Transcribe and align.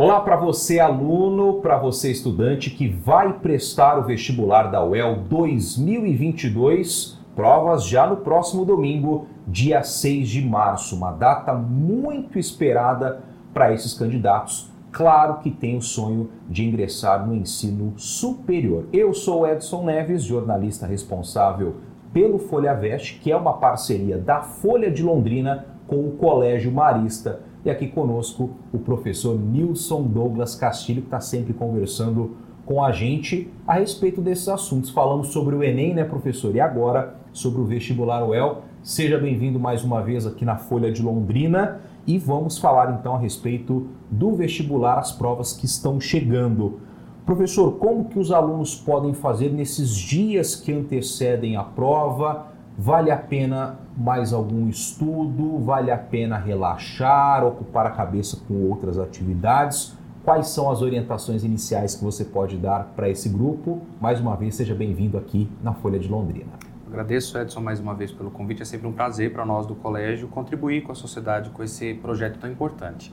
Olá 0.00 0.20
para 0.20 0.36
você, 0.36 0.78
aluno, 0.78 1.54
para 1.54 1.76
você, 1.76 2.12
estudante 2.12 2.70
que 2.70 2.86
vai 2.86 3.32
prestar 3.32 3.98
o 3.98 4.04
vestibular 4.04 4.70
da 4.70 4.80
UEL 4.84 5.24
2022. 5.28 7.18
Provas 7.34 7.84
já 7.84 8.06
no 8.06 8.18
próximo 8.18 8.64
domingo, 8.64 9.26
dia 9.44 9.82
6 9.82 10.28
de 10.28 10.40
março, 10.40 10.94
uma 10.94 11.10
data 11.10 11.52
muito 11.52 12.38
esperada 12.38 13.24
para 13.52 13.74
esses 13.74 13.92
candidatos. 13.92 14.70
Claro 14.92 15.38
que 15.38 15.50
tem 15.50 15.76
o 15.76 15.82
sonho 15.82 16.30
de 16.48 16.64
ingressar 16.64 17.26
no 17.26 17.34
ensino 17.34 17.92
superior. 17.96 18.84
Eu 18.92 19.12
sou 19.12 19.48
Edson 19.48 19.82
Neves, 19.84 20.22
jornalista 20.22 20.86
responsável 20.86 21.74
pelo 22.12 22.38
Folha 22.38 22.72
Veste, 22.72 23.18
que 23.18 23.32
é 23.32 23.36
uma 23.36 23.54
parceria 23.54 24.16
da 24.16 24.42
Folha 24.42 24.92
de 24.92 25.02
Londrina 25.02 25.66
com 25.88 26.06
o 26.06 26.12
Colégio 26.12 26.70
Marista 26.70 27.47
e 27.64 27.70
aqui 27.70 27.88
conosco 27.88 28.50
o 28.72 28.78
professor 28.78 29.38
Nilson 29.38 30.02
Douglas 30.02 30.54
Castilho, 30.54 31.02
que 31.02 31.08
está 31.08 31.20
sempre 31.20 31.52
conversando 31.52 32.36
com 32.64 32.84
a 32.84 32.92
gente 32.92 33.50
a 33.66 33.74
respeito 33.74 34.20
desses 34.20 34.48
assuntos. 34.48 34.90
Falamos 34.90 35.28
sobre 35.28 35.56
o 35.56 35.62
Enem, 35.62 35.94
né, 35.94 36.04
professor? 36.04 36.54
E 36.54 36.60
agora 36.60 37.14
sobre 37.32 37.60
o 37.60 37.64
vestibular 37.64 38.22
UEL. 38.26 38.62
Seja 38.82 39.18
bem-vindo 39.18 39.58
mais 39.58 39.82
uma 39.82 40.02
vez 40.02 40.26
aqui 40.26 40.44
na 40.44 40.56
Folha 40.56 40.92
de 40.92 41.02
Londrina 41.02 41.80
e 42.06 42.18
vamos 42.18 42.58
falar 42.58 42.98
então 42.98 43.14
a 43.14 43.18
respeito 43.18 43.88
do 44.10 44.34
vestibular, 44.34 44.98
as 44.98 45.12
provas 45.12 45.52
que 45.52 45.66
estão 45.66 46.00
chegando. 46.00 46.80
Professor, 47.26 47.72
como 47.72 48.06
que 48.06 48.18
os 48.18 48.32
alunos 48.32 48.74
podem 48.74 49.12
fazer 49.12 49.52
nesses 49.52 49.94
dias 49.94 50.54
que 50.54 50.72
antecedem 50.72 51.56
a 51.56 51.62
prova? 51.62 52.46
Vale 52.80 53.10
a 53.10 53.16
pena 53.16 53.76
mais 53.96 54.32
algum 54.32 54.68
estudo? 54.68 55.58
Vale 55.58 55.90
a 55.90 55.98
pena 55.98 56.38
relaxar, 56.38 57.44
ocupar 57.44 57.84
a 57.84 57.90
cabeça 57.90 58.38
com 58.46 58.54
outras 58.70 59.00
atividades? 59.00 59.98
Quais 60.24 60.46
são 60.50 60.70
as 60.70 60.80
orientações 60.80 61.42
iniciais 61.42 61.96
que 61.96 62.04
você 62.04 62.24
pode 62.24 62.56
dar 62.56 62.92
para 62.94 63.08
esse 63.08 63.28
grupo? 63.28 63.82
Mais 64.00 64.20
uma 64.20 64.36
vez, 64.36 64.54
seja 64.54 64.76
bem-vindo 64.76 65.18
aqui 65.18 65.50
na 65.60 65.74
Folha 65.74 65.98
de 65.98 66.06
Londrina. 66.06 66.52
Agradeço, 66.86 67.36
Edson, 67.36 67.60
mais 67.60 67.80
uma 67.80 67.96
vez 67.96 68.12
pelo 68.12 68.30
convite. 68.30 68.62
É 68.62 68.64
sempre 68.64 68.86
um 68.86 68.92
prazer 68.92 69.32
para 69.32 69.44
nós 69.44 69.66
do 69.66 69.74
colégio 69.74 70.28
contribuir 70.28 70.82
com 70.84 70.92
a 70.92 70.94
sociedade 70.94 71.50
com 71.50 71.64
esse 71.64 71.94
projeto 71.94 72.38
tão 72.38 72.48
importante. 72.48 73.12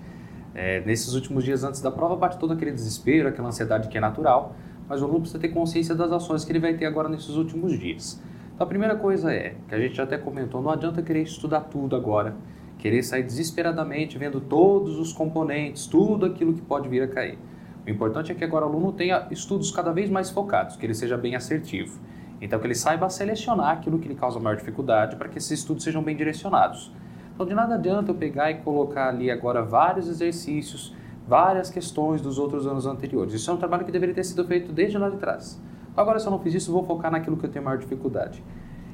É, 0.53 0.81
nesses 0.81 1.15
últimos 1.15 1.43
dias 1.43 1.63
antes 1.63 1.81
da 1.81 1.89
prova, 1.89 2.15
bate 2.15 2.37
todo 2.37 2.53
aquele 2.53 2.71
desespero, 2.71 3.29
aquela 3.29 3.47
ansiedade 3.47 3.87
que 3.87 3.97
é 3.97 4.01
natural, 4.01 4.55
mas 4.87 5.01
o 5.01 5.05
aluno 5.05 5.21
precisa 5.21 5.39
ter 5.39 5.49
consciência 5.49 5.95
das 5.95 6.11
ações 6.11 6.45
que 6.45 6.51
ele 6.51 6.59
vai 6.59 6.75
ter 6.75 6.85
agora 6.85 7.09
nesses 7.09 7.35
últimos 7.35 7.79
dias. 7.79 8.21
Então, 8.55 8.63
a 8.63 8.69
primeira 8.69 8.95
coisa 8.95 9.33
é, 9.33 9.53
que 9.67 9.75
a 9.75 9.77
gente 9.77 9.95
já 9.95 10.03
até 10.03 10.17
comentou, 10.17 10.61
não 10.61 10.71
adianta 10.71 11.01
querer 11.01 11.23
estudar 11.23 11.59
tudo 11.59 11.93
agora, 11.93 12.33
querer 12.77 13.03
sair 13.03 13.21
desesperadamente 13.21 14.17
vendo 14.17 14.39
todos 14.39 14.97
os 14.97 15.11
componentes, 15.11 15.85
tudo 15.87 16.25
aquilo 16.25 16.53
que 16.53 16.61
pode 16.61 16.87
vir 16.87 17.03
a 17.03 17.07
cair. 17.09 17.37
O 17.85 17.89
importante 17.89 18.31
é 18.31 18.35
que 18.35 18.45
agora 18.45 18.65
o 18.65 18.69
aluno 18.69 18.93
tenha 18.93 19.27
estudos 19.29 19.71
cada 19.71 19.91
vez 19.91 20.09
mais 20.09 20.29
focados, 20.29 20.77
que 20.77 20.85
ele 20.85 20.93
seja 20.93 21.17
bem 21.17 21.35
assertivo. 21.35 21.99
Então, 22.39 22.57
que 22.57 22.65
ele 22.65 22.75
saiba 22.75 23.09
selecionar 23.09 23.71
aquilo 23.71 23.99
que 23.99 24.07
lhe 24.07 24.15
causa 24.15 24.39
maior 24.39 24.55
dificuldade 24.55 25.17
para 25.17 25.27
que 25.27 25.37
esses 25.37 25.51
estudos 25.51 25.83
sejam 25.83 26.01
bem 26.01 26.15
direcionados. 26.15 26.93
Então, 27.33 27.45
de 27.45 27.53
nada 27.53 27.75
adianta 27.75 28.11
eu 28.11 28.15
pegar 28.15 28.51
e 28.51 28.55
colocar 28.55 29.09
ali 29.09 29.29
agora 29.29 29.61
vários 29.63 30.07
exercícios, 30.07 30.95
várias 31.27 31.69
questões 31.69 32.21
dos 32.21 32.39
outros 32.39 32.65
anos 32.65 32.85
anteriores. 32.85 33.33
Isso 33.33 33.51
é 33.51 33.53
um 33.53 33.57
trabalho 33.57 33.83
que 33.83 33.91
deveria 33.91 34.15
ter 34.15 34.23
sido 34.23 34.45
feito 34.45 34.71
desde 34.71 34.97
lá 34.97 35.09
de 35.09 35.17
trás. 35.17 35.61
Agora, 35.95 36.19
se 36.19 36.27
eu 36.27 36.31
não 36.31 36.39
fiz 36.39 36.53
isso, 36.53 36.71
vou 36.71 36.83
focar 36.83 37.11
naquilo 37.11 37.37
que 37.37 37.45
eu 37.45 37.49
tenho 37.49 37.63
maior 37.63 37.77
dificuldade. 37.77 38.43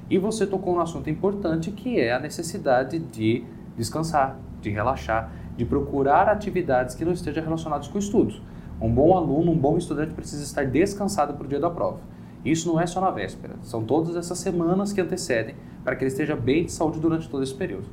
E 0.09 0.17
você 0.17 0.45
tocou 0.45 0.75
num 0.75 0.81
assunto 0.81 1.09
importante 1.09 1.71
que 1.71 1.99
é 1.99 2.13
a 2.13 2.19
necessidade 2.19 2.99
de 2.99 3.43
descansar, 3.77 4.37
de 4.61 4.69
relaxar, 4.69 5.31
de 5.55 5.65
procurar 5.65 6.27
atividades 6.27 6.95
que 6.95 7.05
não 7.05 7.11
estejam 7.11 7.43
relacionadas 7.43 7.87
com 7.87 7.95
o 7.95 7.99
estudo. 7.99 8.35
Um 8.79 8.93
bom 8.93 9.15
aluno, 9.15 9.51
um 9.51 9.57
bom 9.57 9.77
estudante 9.77 10.13
precisa 10.13 10.43
estar 10.43 10.65
descansado 10.65 11.33
para 11.33 11.45
o 11.45 11.47
dia 11.47 11.59
da 11.59 11.69
prova. 11.69 11.99
Isso 12.43 12.67
não 12.67 12.79
é 12.79 12.87
só 12.87 12.99
na 12.99 13.11
véspera, 13.11 13.53
são 13.61 13.83
todas 13.83 14.15
essas 14.15 14.39
semanas 14.39 14.91
que 14.91 14.99
antecedem 14.99 15.55
para 15.83 15.95
que 15.95 16.03
ele 16.03 16.11
esteja 16.11 16.35
bem 16.35 16.65
de 16.65 16.71
saúde 16.71 16.99
durante 16.99 17.29
todo 17.29 17.43
esse 17.43 17.53
período. 17.53 17.87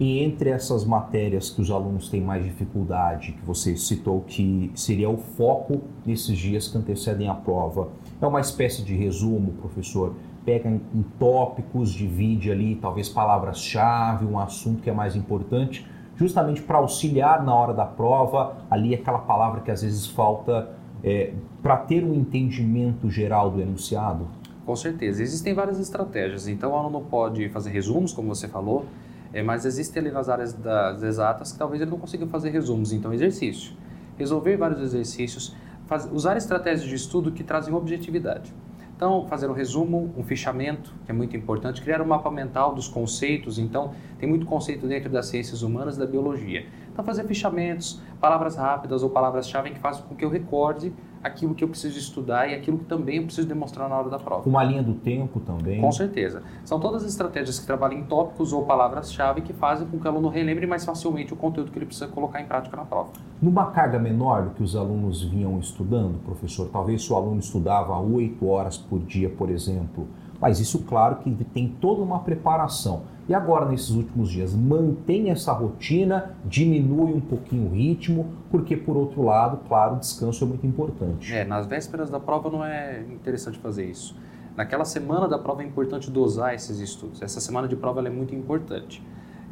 E 0.00 0.20
entre 0.20 0.48
essas 0.48 0.82
matérias 0.82 1.50
que 1.50 1.60
os 1.60 1.70
alunos 1.70 2.08
têm 2.08 2.22
mais 2.22 2.42
dificuldade, 2.42 3.32
que 3.32 3.44
você 3.44 3.76
citou 3.76 4.22
que 4.22 4.72
seria 4.74 5.10
o 5.10 5.18
foco 5.18 5.82
nesses 6.06 6.38
dias 6.38 6.66
que 6.68 6.78
antecedem 6.78 7.28
a 7.28 7.34
prova, 7.34 7.90
é 8.18 8.26
uma 8.26 8.40
espécie 8.40 8.82
de 8.82 8.96
resumo, 8.96 9.52
professor? 9.60 10.14
Pega 10.42 10.70
em, 10.70 10.80
em 10.94 11.02
tópicos, 11.18 11.90
divide 11.92 12.50
ali 12.50 12.76
talvez 12.76 13.10
palavras-chave, 13.10 14.24
um 14.24 14.38
assunto 14.38 14.80
que 14.80 14.88
é 14.88 14.92
mais 14.92 15.14
importante, 15.14 15.86
justamente 16.16 16.62
para 16.62 16.78
auxiliar 16.78 17.44
na 17.44 17.54
hora 17.54 17.74
da 17.74 17.84
prova, 17.84 18.56
ali 18.70 18.94
aquela 18.94 19.18
palavra 19.18 19.60
que 19.60 19.70
às 19.70 19.82
vezes 19.82 20.06
falta 20.06 20.70
é, 21.04 21.34
para 21.62 21.76
ter 21.76 22.02
um 22.04 22.14
entendimento 22.14 23.10
geral 23.10 23.50
do 23.50 23.60
enunciado? 23.60 24.26
Com 24.64 24.76
certeza, 24.76 25.22
existem 25.22 25.52
várias 25.52 25.78
estratégias. 25.78 26.48
Então, 26.48 26.72
o 26.72 26.76
aluno 26.76 27.02
pode 27.02 27.48
fazer 27.50 27.70
resumos, 27.70 28.12
como 28.12 28.34
você 28.34 28.48
falou, 28.48 28.86
é, 29.32 29.42
mas 29.42 29.64
existe 29.64 29.98
ali 29.98 30.10
nas 30.10 30.28
áreas 30.28 30.52
das 30.52 31.02
exatas 31.02 31.52
que 31.52 31.58
talvez 31.58 31.80
ele 31.80 31.90
não 31.90 31.98
consiga 31.98 32.26
fazer 32.26 32.50
resumos, 32.50 32.92
então 32.92 33.12
exercício. 33.12 33.72
Resolver 34.18 34.56
vários 34.56 34.80
exercícios, 34.80 35.54
faz, 35.86 36.08
usar 36.12 36.36
estratégias 36.36 36.88
de 36.88 36.94
estudo 36.94 37.32
que 37.32 37.44
trazem 37.44 37.72
objetividade. 37.72 38.52
Então, 39.00 39.26
fazer 39.28 39.48
um 39.48 39.54
resumo, 39.54 40.12
um 40.14 40.22
fichamento, 40.22 40.92
que 41.06 41.10
é 41.10 41.14
muito 41.14 41.34
importante, 41.34 41.80
criar 41.80 42.02
um 42.02 42.04
mapa 42.04 42.30
mental 42.30 42.74
dos 42.74 42.86
conceitos. 42.86 43.58
Então, 43.58 43.94
tem 44.18 44.28
muito 44.28 44.44
conceito 44.44 44.86
dentro 44.86 45.08
das 45.08 45.24
ciências 45.24 45.62
humanas 45.62 45.96
e 45.96 45.98
da 45.98 46.04
biologia. 46.04 46.66
Então, 46.92 47.02
fazer 47.02 47.24
fichamentos, 47.24 47.98
palavras 48.20 48.56
rápidas 48.56 49.02
ou 49.02 49.08
palavras-chave 49.08 49.70
que 49.70 49.78
façam 49.78 50.06
com 50.06 50.14
que 50.14 50.22
eu 50.22 50.28
recorde 50.28 50.92
aquilo 51.22 51.54
que 51.54 51.62
eu 51.62 51.68
preciso 51.68 51.98
estudar 51.98 52.48
e 52.48 52.54
aquilo 52.54 52.78
que 52.78 52.84
também 52.84 53.16
eu 53.16 53.24
preciso 53.24 53.46
demonstrar 53.46 53.88
na 53.88 53.96
hora 53.98 54.08
da 54.08 54.18
prova. 54.18 54.48
Uma 54.48 54.64
linha 54.64 54.82
do 54.82 54.94
tempo 54.94 55.40
também. 55.40 55.80
Com 55.80 55.92
certeza. 55.92 56.42
São 56.64 56.80
todas 56.80 57.02
as 57.04 57.10
estratégias 57.10 57.58
que 57.58 57.66
trabalham 57.66 57.98
em 57.98 58.04
tópicos 58.04 58.52
ou 58.52 58.64
palavras-chave 58.64 59.42
que 59.42 59.52
fazem 59.52 59.86
com 59.86 59.98
que 59.98 60.06
o 60.06 60.10
aluno 60.10 60.28
relembre 60.28 60.66
mais 60.66 60.84
facilmente 60.84 61.32
o 61.32 61.36
conteúdo 61.36 61.70
que 61.70 61.78
ele 61.78 61.86
precisa 61.86 62.08
colocar 62.08 62.40
em 62.40 62.46
prática 62.46 62.76
na 62.76 62.84
prova. 62.84 63.10
Numa 63.40 63.66
carga 63.70 63.98
menor 63.98 64.44
do 64.44 64.50
que 64.50 64.62
os 64.62 64.74
alunos 64.74 65.22
vinham 65.22 65.58
estudando, 65.58 66.18
professor, 66.24 66.68
talvez 66.68 67.02
se 67.02 67.12
o 67.12 67.16
aluno 67.16 67.40
estudava 67.40 67.98
oito 67.98 68.46
horas 68.46 68.78
por 68.78 69.00
dia, 69.00 69.28
por 69.28 69.50
exemplo, 69.50 70.08
mas 70.40 70.58
isso, 70.58 70.80
claro, 70.84 71.16
que 71.16 71.30
tem 71.44 71.68
toda 71.68 72.02
uma 72.02 72.20
preparação. 72.20 73.02
E 73.28 73.34
agora, 73.34 73.66
nesses 73.66 73.90
últimos 73.90 74.30
dias, 74.30 74.54
mantém 74.54 75.30
essa 75.30 75.52
rotina, 75.52 76.34
diminui 76.44 77.12
um 77.12 77.20
pouquinho 77.20 77.68
o 77.68 77.74
ritmo, 77.74 78.26
porque, 78.50 78.76
por 78.76 78.96
outro 78.96 79.22
lado, 79.22 79.58
claro, 79.68 79.96
o 79.96 79.98
descanso 79.98 80.42
é 80.44 80.48
muito 80.48 80.66
importante. 80.66 81.32
É, 81.32 81.44
nas 81.44 81.66
vésperas 81.66 82.10
da 82.10 82.18
prova 82.18 82.50
não 82.50 82.64
é 82.64 83.02
interessante 83.10 83.58
fazer 83.58 83.84
isso. 83.84 84.16
Naquela 84.56 84.84
semana 84.84 85.28
da 85.28 85.38
prova 85.38 85.62
é 85.62 85.66
importante 85.66 86.10
dosar 86.10 86.54
esses 86.54 86.80
estudos. 86.80 87.22
Essa 87.22 87.40
semana 87.40 87.68
de 87.68 87.76
prova 87.76 88.04
é 88.04 88.10
muito 88.10 88.34
importante. 88.34 89.02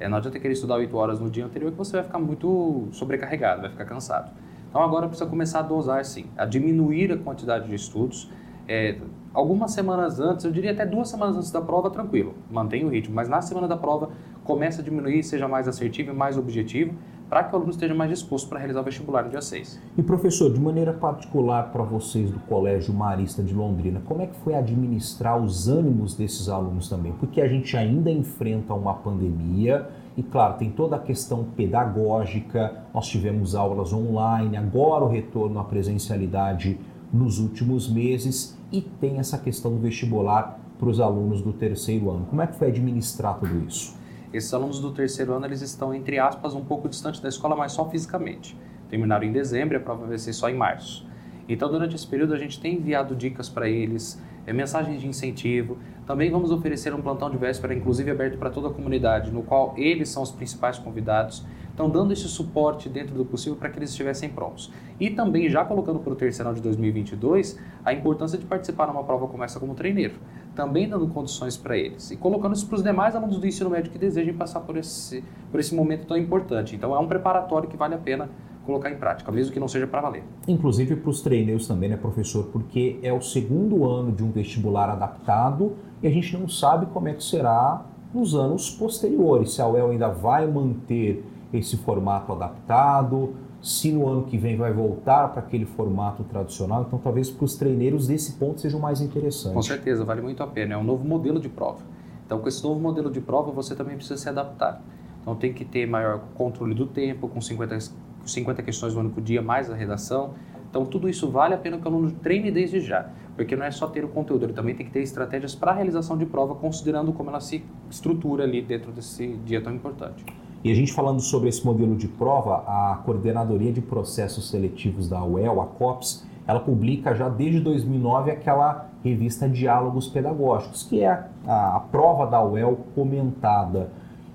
É, 0.01 0.09
não 0.09 0.19
adianta 0.19 0.39
querer 0.39 0.55
estudar 0.55 0.77
8 0.77 0.97
horas 0.97 1.21
no 1.21 1.31
dia 1.31 1.45
anterior 1.45 1.71
que 1.71 1.79
você 1.79 1.93
vai 1.93 2.03
ficar 2.03 2.19
muito 2.19 2.89
sobrecarregado, 2.93 3.63
vai 3.63 3.71
ficar 3.71 3.85
cansado. 3.85 4.31
Então 4.69 4.83
agora 4.83 5.09
precisa 5.09 5.29
começar 5.29 5.61
a 5.61 5.63
dosar 5.63 6.05
sim, 6.05 6.27
a 6.37 6.45
diminuir 6.45 7.13
a 7.13 7.17
quantidade 7.17 7.69
de 7.69 7.75
estudos 7.75 8.31
é, 8.69 8.99
algumas 9.33 9.73
semanas 9.73 10.21
antes, 10.21 10.45
eu 10.45 10.51
diria 10.51 10.73
até 10.73 10.87
duas 10.87 11.09
semanas 11.09 11.37
antes 11.37 11.51
da 11.51 11.61
prova, 11.61 11.91
tranquilo, 11.91 12.35
mantém 12.51 12.85
o 12.85 12.89
ritmo, 12.89 13.15
mas 13.15 13.29
na 13.29 13.41
semana 13.41 13.69
da 13.69 13.77
prova 13.77 14.11
começa 14.45 14.81
a 14.81 14.85
diminuir, 14.85 15.23
seja 15.23 15.47
mais 15.47 15.69
assertivo 15.69 16.11
e 16.11 16.15
mais 16.15 16.37
objetivo, 16.37 16.95
para 17.29 17.45
que 17.45 17.53
o 17.53 17.57
aluno 17.57 17.71
esteja 17.71 17.95
mais 17.95 18.11
disposto 18.11 18.49
para 18.49 18.59
realizar 18.59 18.81
o 18.81 18.85
vestibular 18.85 19.23
no 19.23 19.31
dia 19.31 19.43
6. 19.43 19.81
E 19.99 20.03
professor, 20.03 20.51
de 20.51 20.59
maneira 20.59 20.95
particular 20.95 21.71
para 21.71 21.83
vocês 21.83 22.31
do 22.31 22.41
Colégio 22.41 22.95
Marista 22.95 23.43
de 23.43 23.53
Londrina, 23.53 24.01
como 24.07 24.23
é 24.23 24.27
que 24.27 24.37
foi 24.37 24.55
administrar 24.55 25.39
os 25.39 25.69
ânimos 25.69 26.15
desses 26.15 26.49
alunos 26.49 26.89
também? 26.89 27.13
Porque 27.13 27.41
a 27.41 27.49
gente 27.49 27.77
ainda 27.77 28.11
enfrenta 28.11 28.73
uma 28.73 28.95
pandemia 28.95 29.89
e, 30.17 30.23
claro, 30.23 30.55
tem 30.55 30.71
toda 30.71 30.97
a 30.97 30.99
questão 30.99 31.45
pedagógica, 31.45 32.83
nós 32.95 33.07
tivemos 33.07 33.55
aulas 33.55 33.93
online, 33.93 34.57
agora 34.57 35.05
o 35.05 35.09
retorno 35.09 35.61
à 35.61 35.65
presencialidade 35.65 36.79
nos 37.13 37.39
últimos 37.39 37.89
meses 37.89 38.59
e 38.71 38.81
tem 38.81 39.19
essa 39.19 39.39
questão 39.39 39.73
do 39.73 39.79
vestibular 39.79 40.61
para 40.79 40.89
os 40.89 41.01
alunos 41.01 41.43
do 41.43 41.53
terceiro 41.53 42.11
ano. 42.11 42.27
Como 42.27 42.41
é 42.41 42.47
que 42.47 42.57
foi 42.57 42.69
administrar 42.69 43.39
tudo 43.39 43.67
isso? 43.67 43.97
Esses 44.33 44.53
alunos 44.53 44.79
do 44.79 44.93
terceiro 44.93 45.33
ano 45.33 45.47
eles 45.47 45.63
estão, 45.63 45.95
entre 45.95 46.19
aspas, 46.19 46.55
um 46.55 46.65
pouco 46.65 46.89
distante 46.89 47.23
da 47.23 47.29
escola, 47.29 47.57
mas 47.57 47.73
só 47.73 47.89
fisicamente. 47.89 48.57
Terminaram 48.89 49.25
em 49.25 49.33
dezembro 49.33 49.77
a 49.77 49.81
prova 49.81 50.07
vai 50.07 50.19
ser 50.19 50.33
só 50.33 50.49
em 50.49 50.55
março. 50.55 51.07
Então, 51.49 51.71
durante 51.71 51.95
esse 51.95 52.07
período, 52.07 52.35
a 52.35 52.39
gente 52.39 52.61
tem 52.61 52.75
enviado 52.75 53.17
dicas 53.17 53.49
para 53.49 53.69
eles, 53.69 54.23
é, 54.47 54.53
mensagens 54.53 55.01
de 55.01 55.09
incentivo. 55.09 55.79
Também 56.07 56.31
vamos 56.31 56.51
oferecer 56.51 56.95
um 56.95 57.01
plantão 57.01 57.31
de 57.31 57.39
véspera, 57.39 57.75
inclusive 57.75 58.11
aberto 58.11 58.37
para 58.37 58.51
toda 58.51 58.69
a 58.69 58.71
comunidade, 58.71 59.31
no 59.31 59.43
qual 59.43 59.75
eles 59.77 60.11
são 60.11 60.23
os 60.23 60.31
principais 60.31 60.79
convidados. 60.79 61.45
Então, 61.79 61.89
dando 61.89 62.13
esse 62.13 62.27
suporte 62.27 62.89
dentro 62.89 63.15
do 63.15 63.25
possível 63.25 63.57
para 63.57 63.69
que 63.69 63.79
eles 63.79 63.91
estivessem 63.91 64.29
prontos. 64.29 64.69
E 64.99 65.11
também, 65.11 65.49
já 65.49 65.65
colocando 65.65 66.01
para 66.01 66.13
o 66.13 66.17
terceiro 66.17 66.49
ano 66.49 66.57
de 66.57 66.63
2022, 66.65 67.57
a 67.85 67.93
importância 67.93 68.37
de 68.37 68.45
participar 68.45 68.89
numa 68.89 69.05
prova 69.05 69.29
como 69.29 69.45
essa 69.45 69.61
como 69.61 69.77
treineiro. 69.77 70.15
Também 70.57 70.89
dando 70.89 71.07
condições 71.07 71.57
para 71.57 71.79
eles. 71.79 72.11
E 72.11 72.17
colocando 72.17 72.57
isso 72.57 72.67
para 72.67 72.75
os 72.75 72.83
demais 72.83 73.15
alunos 73.15 73.39
do 73.39 73.47
ensino 73.47 73.71
médio 73.71 73.93
que 73.93 73.99
desejem 73.99 74.35
passar 74.35 74.59
por 74.59 74.77
esse, 74.77 75.23
por 75.53 75.61
esse 75.61 75.73
momento 75.73 76.05
tão 76.05 76.17
importante. 76.17 76.75
Então, 76.75 76.93
é 76.97 76.99
um 76.99 77.07
preparatório 77.07 77.69
que 77.69 77.77
vale 77.77 77.95
a 77.95 77.99
pena 77.99 78.29
colocar 78.67 78.91
em 78.91 78.97
prática, 78.97 79.31
mesmo 79.31 79.53
que 79.53 79.61
não 79.61 79.69
seja 79.69 79.87
para 79.87 80.01
valer. 80.01 80.25
Inclusive 80.49 80.97
para 80.97 81.11
os 81.11 81.21
treineiros 81.21 81.69
também, 81.69 81.89
né, 81.89 81.97
professor? 81.97 82.47
Porque 82.47 82.99
é 83.05 83.13
o 83.13 83.21
segundo 83.21 83.89
ano 83.89 84.11
de 84.11 84.25
um 84.25 84.33
vestibular 84.33 84.91
adaptado 84.91 85.77
e 86.03 86.09
a 86.09 86.11
gente 86.11 86.37
não 86.37 86.49
sabe 86.49 86.87
como 86.87 87.07
é 87.07 87.15
que 87.15 87.23
será 87.23 87.87
nos 88.13 88.35
anos 88.35 88.69
posteriores, 88.69 89.53
se 89.53 89.63
a 89.63 89.69
UEL 89.69 89.91
ainda 89.91 90.09
vai 90.09 90.47
manter 90.47 91.25
esse 91.53 91.77
formato 91.77 92.33
adaptado, 92.33 93.35
se 93.61 93.91
no 93.91 94.07
ano 94.07 94.25
que 94.25 94.39
vem 94.39 94.57
vai 94.57 94.73
voltar 94.73 95.29
para 95.29 95.41
aquele 95.41 95.65
formato 95.65 96.23
tradicional. 96.25 96.85
Então, 96.87 96.99
talvez 96.99 97.31
para 97.31 97.45
os 97.45 97.57
treineiros 97.57 98.07
desse 98.07 98.35
ponto 98.35 98.61
seja 98.61 98.77
o 98.77 98.81
mais 98.81 99.01
interessante. 99.01 99.55
Com 99.55 99.63
certeza, 99.63 100.05
vale 100.05 100.21
muito 100.21 100.43
a 100.43 100.47
pena. 100.47 100.75
É 100.75 100.77
um 100.77 100.85
novo 100.85 101.07
modelo 101.07 101.41
de 101.41 101.49
prova. 101.49 101.81
Então, 102.25 102.39
com 102.39 102.49
esse 102.49 102.63
novo 102.63 102.79
modelo 102.79 103.11
de 103.11 103.21
prova, 103.21 103.51
você 103.51 103.75
também 103.75 103.97
precisa 103.97 104.17
se 104.17 104.29
adaptar. 104.29 104.83
Então, 105.23 105.35
tem 105.35 105.53
que 105.53 105.65
ter 105.65 105.87
maior 105.87 106.21
controle 106.35 106.75
do 106.75 106.87
tempo, 106.87 107.29
com 107.29 107.41
50, 107.41 107.79
50 108.25 108.63
questões 108.63 108.95
no 108.95 109.01
único 109.01 109.21
dia, 109.21 109.43
mais 109.43 109.71
a 109.71 109.75
redação. 109.75 110.35
Então, 110.71 110.85
tudo 110.85 111.09
isso 111.09 111.31
vale 111.31 111.55
a 111.55 111.59
pena 111.59 111.79
que 111.79 111.85
o 111.85 111.89
aluno 111.89 112.11
treine 112.11 112.51
desde 112.51 112.81
já, 112.81 113.11
porque 113.35 113.57
não 113.57 113.65
é 113.65 113.71
só 113.71 113.87
ter 113.87 114.05
o 114.05 114.09
conteúdo, 114.09 114.45
ele 114.45 114.53
também 114.53 114.75
tem 114.75 114.85
que 114.85 114.93
ter 114.93 115.01
estratégias 115.01 115.55
para 115.55 115.71
a 115.71 115.75
realização 115.75 116.17
de 116.19 116.27
prova, 116.27 116.55
considerando 116.55 117.11
como 117.13 117.31
ela 117.31 117.41
se 117.41 117.65
estrutura 117.91 118.45
ali 118.45 118.61
dentro 118.61 118.93
desse 118.93 119.29
dia 119.47 119.63
tão 119.63 119.75
importante. 119.75 120.25
E 120.65 120.73
a 120.73 120.75
gente 120.75 120.93
falando 120.93 121.21
sobre 121.21 121.49
esse 121.49 121.65
modelo 121.65 121.95
de 121.95 122.09
prova, 122.09 122.65
a 122.67 122.97
Coordenadoria 123.05 123.73
de 123.73 123.81
Processos 123.81 124.51
Seletivos 124.51 125.09
da 125.09 125.23
UEL, 125.25 125.61
a 125.61 125.67
COPS, 125.67 126.27
ela 126.47 126.59
publica 126.59 127.15
já 127.15 127.29
desde 127.29 127.61
2009 127.61 128.31
aquela 128.31 128.89
revista 129.05 129.49
Diálogos 129.49 130.09
Pedagógicos, 130.09 130.83
que 130.83 131.03
é 131.03 131.27
a, 131.47 131.77
a 131.77 131.81
prova 131.81 132.27
da 132.27 132.43
UEL 132.43 132.79
comentada. 132.95 133.93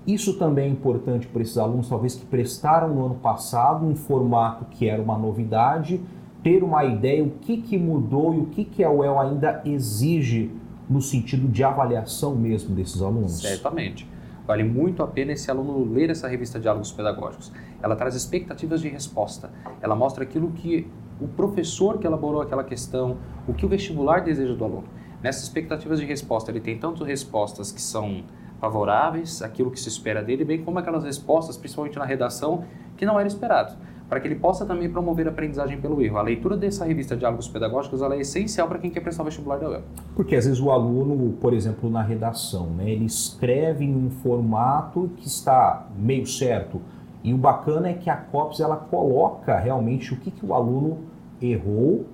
Isso 0.07 0.37
também 0.37 0.65
é 0.65 0.71
importante 0.71 1.27
para 1.27 1.41
esses 1.41 1.57
alunos, 1.57 1.89
talvez 1.89 2.15
que 2.15 2.25
prestaram 2.25 2.93
no 2.93 3.05
ano 3.05 3.15
passado 3.15 3.85
um 3.85 3.95
formato 3.95 4.65
que 4.65 4.87
era 4.87 5.01
uma 5.01 5.17
novidade, 5.17 5.99
ter 6.41 6.63
uma 6.63 6.85
ideia 6.85 7.23
o 7.23 7.31
que, 7.31 7.57
que 7.57 7.77
mudou 7.77 8.33
e 8.33 8.39
o 8.39 8.45
que, 8.45 8.63
que 8.63 8.83
a 8.83 8.91
UEL 8.91 9.19
ainda 9.19 9.61
exige 9.65 10.51
no 10.89 11.01
sentido 11.01 11.47
de 11.47 11.63
avaliação 11.63 12.35
mesmo 12.35 12.75
desses 12.75 13.01
alunos? 13.01 13.41
Certamente. 13.41 14.12
Vale 14.45 14.63
muito 14.63 15.01
a 15.01 15.07
pena 15.07 15.31
esse 15.31 15.49
aluno 15.49 15.83
ler 15.93 16.09
essa 16.09 16.27
revista 16.27 16.59
Diálogos 16.59 16.91
Pedagógicos. 16.91 17.51
Ela 17.81 17.95
traz 17.95 18.13
expectativas 18.13 18.81
de 18.81 18.89
resposta. 18.89 19.49
Ela 19.81 19.95
mostra 19.95 20.23
aquilo 20.23 20.51
que 20.51 20.85
o 21.21 21.27
professor 21.27 21.97
que 21.97 22.05
elaborou 22.05 22.41
aquela 22.41 22.63
questão, 22.63 23.17
o 23.47 23.53
que 23.53 23.65
o 23.65 23.69
vestibular 23.69 24.21
deseja 24.21 24.53
do 24.53 24.65
aluno. 24.65 24.87
Nessas 25.21 25.43
expectativas 25.43 25.99
de 25.99 26.05
resposta, 26.05 26.51
ele 26.51 26.59
tem 26.59 26.77
tanto 26.77 27.05
respostas 27.05 27.71
que 27.71 27.81
são 27.81 28.23
favoráveis, 28.59 29.41
aquilo 29.41 29.71
que 29.71 29.79
se 29.79 29.87
espera 29.87 30.21
dele, 30.21 30.43
bem 30.43 30.61
como 30.61 30.77
aquelas 30.79 31.05
respostas, 31.05 31.55
principalmente 31.55 31.97
na 31.97 32.05
redação, 32.05 32.65
que 32.97 33.05
não 33.05 33.17
era 33.17 33.27
esperado 33.27 33.77
para 34.09 34.19
que 34.19 34.27
ele 34.27 34.35
possa 34.35 34.65
também 34.65 34.89
promover 34.89 35.27
a 35.27 35.31
aprendizagem 35.31 35.79
pelo 35.79 36.01
erro. 36.01 36.17
A 36.17 36.21
leitura 36.21 36.55
dessa 36.55 36.85
revista 36.85 37.15
Diálogos 37.15 37.47
Pedagógicos 37.47 38.01
é 38.01 38.19
essencial 38.19 38.67
para 38.67 38.79
quem 38.79 38.91
quer 38.91 39.01
prestar 39.01 39.23
o 39.23 39.25
vestibular 39.25 39.57
da 39.57 39.69
UEL. 39.69 39.81
Porque 40.15 40.35
às 40.35 40.45
vezes 40.45 40.59
o 40.59 40.71
aluno, 40.71 41.33
por 41.33 41.53
exemplo, 41.53 41.89
na 41.89 42.01
redação, 42.01 42.67
né, 42.67 42.89
ele 42.89 43.05
escreve 43.05 43.85
em 43.85 43.95
um 43.95 44.09
formato 44.09 45.09
que 45.17 45.27
está 45.27 45.87
meio 45.97 46.27
certo. 46.27 46.81
E 47.23 47.33
o 47.33 47.37
bacana 47.37 47.89
é 47.89 47.93
que 47.93 48.09
a 48.09 48.17
COPS 48.17 48.59
ela 48.59 48.75
coloca 48.75 49.57
realmente 49.57 50.13
o 50.13 50.17
que, 50.17 50.29
que 50.29 50.45
o 50.45 50.53
aluno 50.53 50.99
errou 51.41 52.05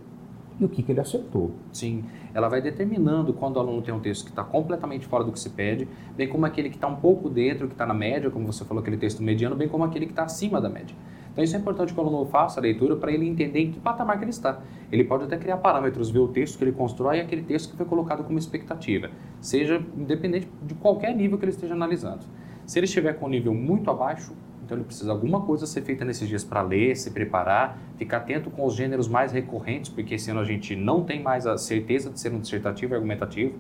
e 0.59 0.65
o 0.65 0.69
que, 0.69 0.83
que 0.83 0.91
ele 0.91 0.99
acertou. 0.99 1.51
Sim, 1.71 2.03
ela 2.33 2.47
vai 2.47 2.61
determinando 2.61 3.33
quando 3.33 3.57
o 3.57 3.59
aluno 3.59 3.81
tem 3.81 3.93
um 3.93 3.99
texto 3.99 4.25
que 4.25 4.29
está 4.29 4.43
completamente 4.43 5.07
fora 5.07 5.23
do 5.23 5.31
que 5.31 5.39
se 5.39 5.49
pede, 5.49 5.87
bem 6.15 6.27
como 6.27 6.45
aquele 6.45 6.69
que 6.69 6.75
está 6.75 6.87
um 6.87 6.95
pouco 6.95 7.29
dentro, 7.29 7.67
que 7.67 7.73
está 7.73 7.85
na 7.85 7.93
média, 7.93 8.29
como 8.29 8.45
você 8.45 8.63
falou, 8.65 8.81
aquele 8.81 8.97
texto 8.97 9.23
mediano, 9.23 9.55
bem 9.55 9.67
como 9.67 9.83
aquele 9.83 10.05
que 10.05 10.11
está 10.11 10.23
acima 10.23 10.61
da 10.61 10.69
média. 10.69 10.95
Então 11.39 11.45
isso 11.45 11.55
é 11.55 11.59
importante 11.59 11.93
que 11.93 11.97
o 11.97 12.03
aluno 12.03 12.25
faça 12.25 12.59
a 12.59 12.61
leitura 12.61 12.97
para 12.97 13.13
ele 13.13 13.25
entender 13.25 13.61
em 13.61 13.71
que 13.71 13.79
patamar 13.79 14.17
que 14.17 14.25
ele 14.25 14.31
está. 14.31 14.59
Ele 14.91 15.05
pode 15.05 15.23
até 15.23 15.37
criar 15.37 15.55
parâmetros, 15.55 16.09
ver 16.09 16.19
o 16.19 16.27
texto 16.27 16.57
que 16.57 16.65
ele 16.65 16.73
constrói 16.73 17.19
e 17.19 17.21
aquele 17.21 17.43
texto 17.43 17.71
que 17.71 17.77
foi 17.77 17.85
colocado 17.85 18.25
como 18.25 18.37
expectativa, 18.37 19.09
seja 19.39 19.81
independente 19.97 20.49
de 20.61 20.73
qualquer 20.73 21.15
nível 21.15 21.37
que 21.37 21.45
ele 21.45 21.53
esteja 21.53 21.73
analisando. 21.73 22.25
Se 22.65 22.77
ele 22.77 22.87
estiver 22.87 23.13
com 23.13 23.27
um 23.27 23.29
nível 23.29 23.53
muito 23.53 23.89
abaixo, 23.89 24.33
então 24.65 24.77
ele 24.77 24.83
precisa 24.83 25.13
alguma 25.13 25.39
coisa 25.39 25.65
ser 25.65 25.81
feita 25.81 26.03
nesses 26.03 26.27
dias 26.27 26.43
para 26.43 26.61
ler, 26.61 26.97
se 26.97 27.09
preparar, 27.11 27.79
ficar 27.95 28.17
atento 28.17 28.49
com 28.49 28.65
os 28.65 28.75
gêneros 28.75 29.07
mais 29.07 29.31
recorrentes, 29.31 29.89
porque 29.89 30.15
esse 30.15 30.29
ano 30.29 30.41
a 30.41 30.45
gente 30.45 30.75
não 30.75 31.05
tem 31.05 31.23
mais 31.23 31.47
a 31.47 31.57
certeza 31.57 32.09
de 32.09 32.19
ser 32.19 32.33
um 32.33 32.39
dissertativo 32.41 32.93
e 32.93 32.95
argumentativo 32.95 33.53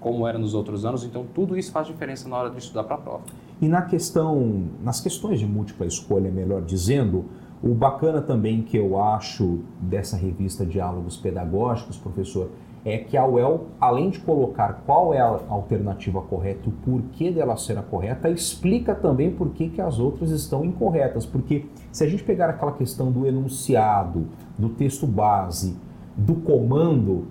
como 0.00 0.28
era 0.28 0.38
nos 0.38 0.52
outros 0.52 0.84
anos, 0.84 1.02
então 1.02 1.24
tudo 1.32 1.56
isso 1.56 1.72
faz 1.72 1.86
diferença 1.86 2.28
na 2.28 2.36
hora 2.36 2.50
de 2.50 2.58
estudar 2.58 2.84
para 2.84 2.96
a 2.96 2.98
prova. 2.98 3.22
E 3.62 3.68
na 3.68 3.80
questão, 3.80 4.64
nas 4.82 5.00
questões 5.00 5.38
de 5.38 5.46
múltipla 5.46 5.86
escolha, 5.86 6.28
melhor 6.32 6.62
dizendo, 6.62 7.26
o 7.62 7.72
bacana 7.72 8.20
também 8.20 8.60
que 8.60 8.76
eu 8.76 9.00
acho 9.00 9.60
dessa 9.80 10.16
revista 10.16 10.66
Diálogos 10.66 11.16
Pedagógicos, 11.16 11.96
professor, 11.96 12.50
é 12.84 12.98
que 12.98 13.16
a 13.16 13.24
UEL, 13.24 13.68
além 13.80 14.10
de 14.10 14.18
colocar 14.18 14.82
qual 14.84 15.14
é 15.14 15.20
a 15.20 15.40
alternativa 15.48 16.20
correta 16.20 16.68
o 16.68 16.72
porquê 16.72 17.30
dela 17.30 17.56
ser 17.56 17.78
a 17.78 17.82
correta, 17.82 18.28
explica 18.28 18.96
também 18.96 19.30
por 19.30 19.50
que, 19.50 19.68
que 19.68 19.80
as 19.80 20.00
outras 20.00 20.32
estão 20.32 20.64
incorretas. 20.64 21.24
Porque 21.24 21.66
se 21.92 22.02
a 22.02 22.08
gente 22.08 22.24
pegar 22.24 22.50
aquela 22.50 22.72
questão 22.72 23.12
do 23.12 23.24
enunciado, 23.24 24.26
do 24.58 24.70
texto 24.70 25.06
base, 25.06 25.76
do 26.16 26.34
comando, 26.34 27.28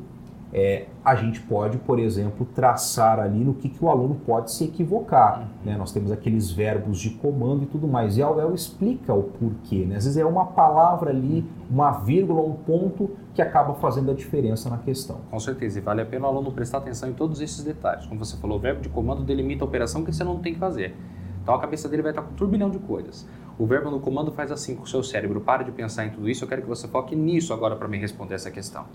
é, 0.53 0.87
a 1.03 1.15
gente 1.15 1.39
pode, 1.41 1.77
por 1.77 1.97
exemplo, 1.97 2.45
traçar 2.53 3.19
ali 3.19 3.43
no 3.43 3.53
que, 3.53 3.69
que 3.69 3.83
o 3.83 3.89
aluno 3.89 4.15
pode 4.25 4.51
se 4.51 4.65
equivocar. 4.65 5.47
Né? 5.63 5.77
Nós 5.77 5.91
temos 5.93 6.11
aqueles 6.11 6.51
verbos 6.51 6.99
de 6.99 7.11
comando 7.11 7.63
e 7.63 7.65
tudo 7.65 7.87
mais. 7.87 8.17
E 8.17 8.21
a 8.21 8.29
UEL 8.29 8.53
explica 8.53 9.13
o 9.13 9.23
porquê. 9.23 9.85
Né? 9.85 9.95
Às 9.95 10.03
vezes 10.03 10.17
é 10.17 10.25
uma 10.25 10.47
palavra 10.47 11.09
ali, 11.09 11.45
uma 11.69 11.91
vírgula, 11.91 12.41
um 12.41 12.53
ponto 12.53 13.11
que 13.33 13.41
acaba 13.41 13.73
fazendo 13.75 14.11
a 14.11 14.13
diferença 14.13 14.69
na 14.69 14.77
questão. 14.77 15.21
Com 15.29 15.39
certeza, 15.39 15.79
e 15.79 15.81
vale 15.81 16.01
a 16.01 16.05
pena 16.05 16.25
o 16.25 16.29
aluno 16.29 16.51
prestar 16.51 16.79
atenção 16.79 17.09
em 17.09 17.13
todos 17.13 17.39
esses 17.39 17.63
detalhes. 17.63 18.05
Como 18.05 18.23
você 18.23 18.35
falou, 18.35 18.57
o 18.57 18.59
verbo 18.59 18.81
de 18.81 18.89
comando 18.89 19.23
delimita 19.23 19.63
a 19.63 19.67
operação 19.67 20.03
que 20.03 20.13
você 20.13 20.23
não 20.23 20.39
tem 20.39 20.53
que 20.53 20.59
fazer. 20.59 20.95
Então 21.41 21.55
a 21.55 21.59
cabeça 21.59 21.87
dele 21.87 22.01
vai 22.01 22.11
estar 22.11 22.21
com 22.21 22.31
um 22.31 22.35
turbilhão 22.35 22.69
de 22.69 22.77
coisas. 22.79 23.27
O 23.57 23.65
verbo 23.65 23.89
no 23.89 23.99
comando 23.99 24.31
faz 24.31 24.51
assim 24.51 24.75
com 24.75 24.83
o 24.83 24.87
seu 24.87 25.01
cérebro. 25.01 25.39
Pare 25.39 25.63
de 25.63 25.71
pensar 25.71 26.05
em 26.05 26.09
tudo 26.09 26.29
isso, 26.29 26.43
eu 26.43 26.47
quero 26.47 26.61
que 26.61 26.67
você 26.67 26.87
foque 26.87 27.15
nisso 27.15 27.53
agora 27.53 27.75
para 27.75 27.87
me 27.87 27.97
responder 27.97 28.35
essa 28.35 28.51
questão. 28.51 28.85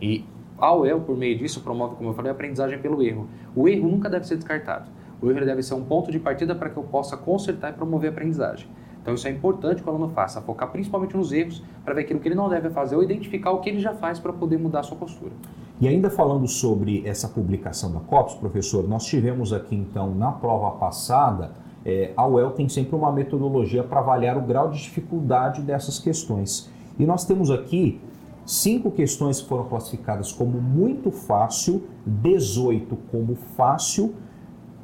E 0.00 0.24
a 0.60 0.74
UEL, 0.74 1.00
por 1.00 1.16
meio 1.16 1.38
disso, 1.38 1.60
promove, 1.62 1.96
como 1.96 2.10
eu 2.10 2.14
falei, 2.14 2.30
a 2.30 2.34
aprendizagem 2.34 2.78
pelo 2.78 3.02
erro. 3.02 3.26
O 3.56 3.68
erro 3.68 3.88
nunca 3.88 4.10
deve 4.10 4.26
ser 4.26 4.36
descartado. 4.36 4.90
O 5.22 5.30
erro 5.30 5.44
deve 5.44 5.62
ser 5.62 5.74
um 5.74 5.84
ponto 5.84 6.12
de 6.12 6.18
partida 6.18 6.54
para 6.54 6.70
que 6.70 6.76
eu 6.76 6.82
possa 6.82 7.16
consertar 7.16 7.70
e 7.70 7.72
promover 7.72 8.10
a 8.10 8.12
aprendizagem. 8.12 8.68
Então 9.02 9.14
isso 9.14 9.26
é 9.26 9.30
importante 9.30 9.82
que 9.82 9.88
o 9.88 9.90
aluno 9.90 10.10
faça, 10.10 10.40
focar 10.42 10.70
principalmente 10.70 11.16
nos 11.16 11.32
erros 11.32 11.62
para 11.84 11.94
ver 11.94 12.02
aquilo 12.02 12.20
que 12.20 12.28
ele 12.28 12.34
não 12.34 12.48
deve 12.48 12.68
fazer 12.70 12.96
ou 12.96 13.02
identificar 13.02 13.50
o 13.50 13.60
que 13.60 13.70
ele 13.70 13.80
já 13.80 13.94
faz 13.94 14.18
para 14.18 14.32
poder 14.32 14.58
mudar 14.58 14.80
a 14.80 14.82
sua 14.82 14.96
postura. 14.96 15.32
E 15.80 15.88
ainda 15.88 16.10
falando 16.10 16.46
sobre 16.46 17.06
essa 17.06 17.26
publicação 17.26 17.90
da 17.90 18.00
COPS, 18.00 18.34
professor, 18.34 18.86
nós 18.86 19.06
tivemos 19.06 19.52
aqui 19.52 19.74
então 19.74 20.14
na 20.14 20.30
prova 20.30 20.72
passada, 20.72 21.52
é, 21.84 22.12
a 22.14 22.26
UEL 22.26 22.50
tem 22.50 22.68
sempre 22.68 22.94
uma 22.94 23.10
metodologia 23.10 23.82
para 23.82 24.00
avaliar 24.00 24.36
o 24.36 24.42
grau 24.42 24.68
de 24.68 24.82
dificuldade 24.82 25.62
dessas 25.62 25.98
questões. 25.98 26.70
E 26.98 27.06
nós 27.06 27.24
temos 27.24 27.50
aqui 27.50 27.98
Cinco 28.50 28.90
questões 28.90 29.40
foram 29.40 29.68
classificadas 29.68 30.32
como 30.32 30.60
muito 30.60 31.12
fácil, 31.12 31.84
18 32.04 32.96
como 33.08 33.36
fácil, 33.36 34.12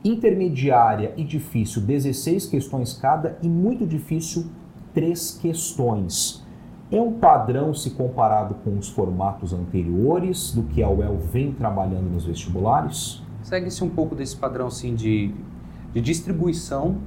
intermediária 0.04 1.12
e 1.16 1.24
difícil, 1.24 1.82
16 1.82 2.46
questões 2.46 2.92
cada, 2.92 3.36
e 3.42 3.48
muito 3.48 3.84
difícil, 3.84 4.46
3 4.94 5.40
questões. 5.42 6.46
É 6.92 7.00
um 7.00 7.14
padrão 7.14 7.74
se 7.74 7.90
comparado 7.90 8.54
com 8.62 8.78
os 8.78 8.88
formatos 8.88 9.52
anteriores 9.52 10.52
do 10.52 10.62
que 10.62 10.80
a 10.80 10.88
UEL 10.88 11.18
vem 11.18 11.50
trabalhando 11.50 12.08
nos 12.08 12.24
vestibulares? 12.24 13.20
Segue-se 13.42 13.82
um 13.82 13.90
pouco 13.90 14.14
desse 14.14 14.36
padrão 14.36 14.70
sim, 14.70 14.94
de, 14.94 15.34
de 15.92 16.00
distribuição, 16.00 16.98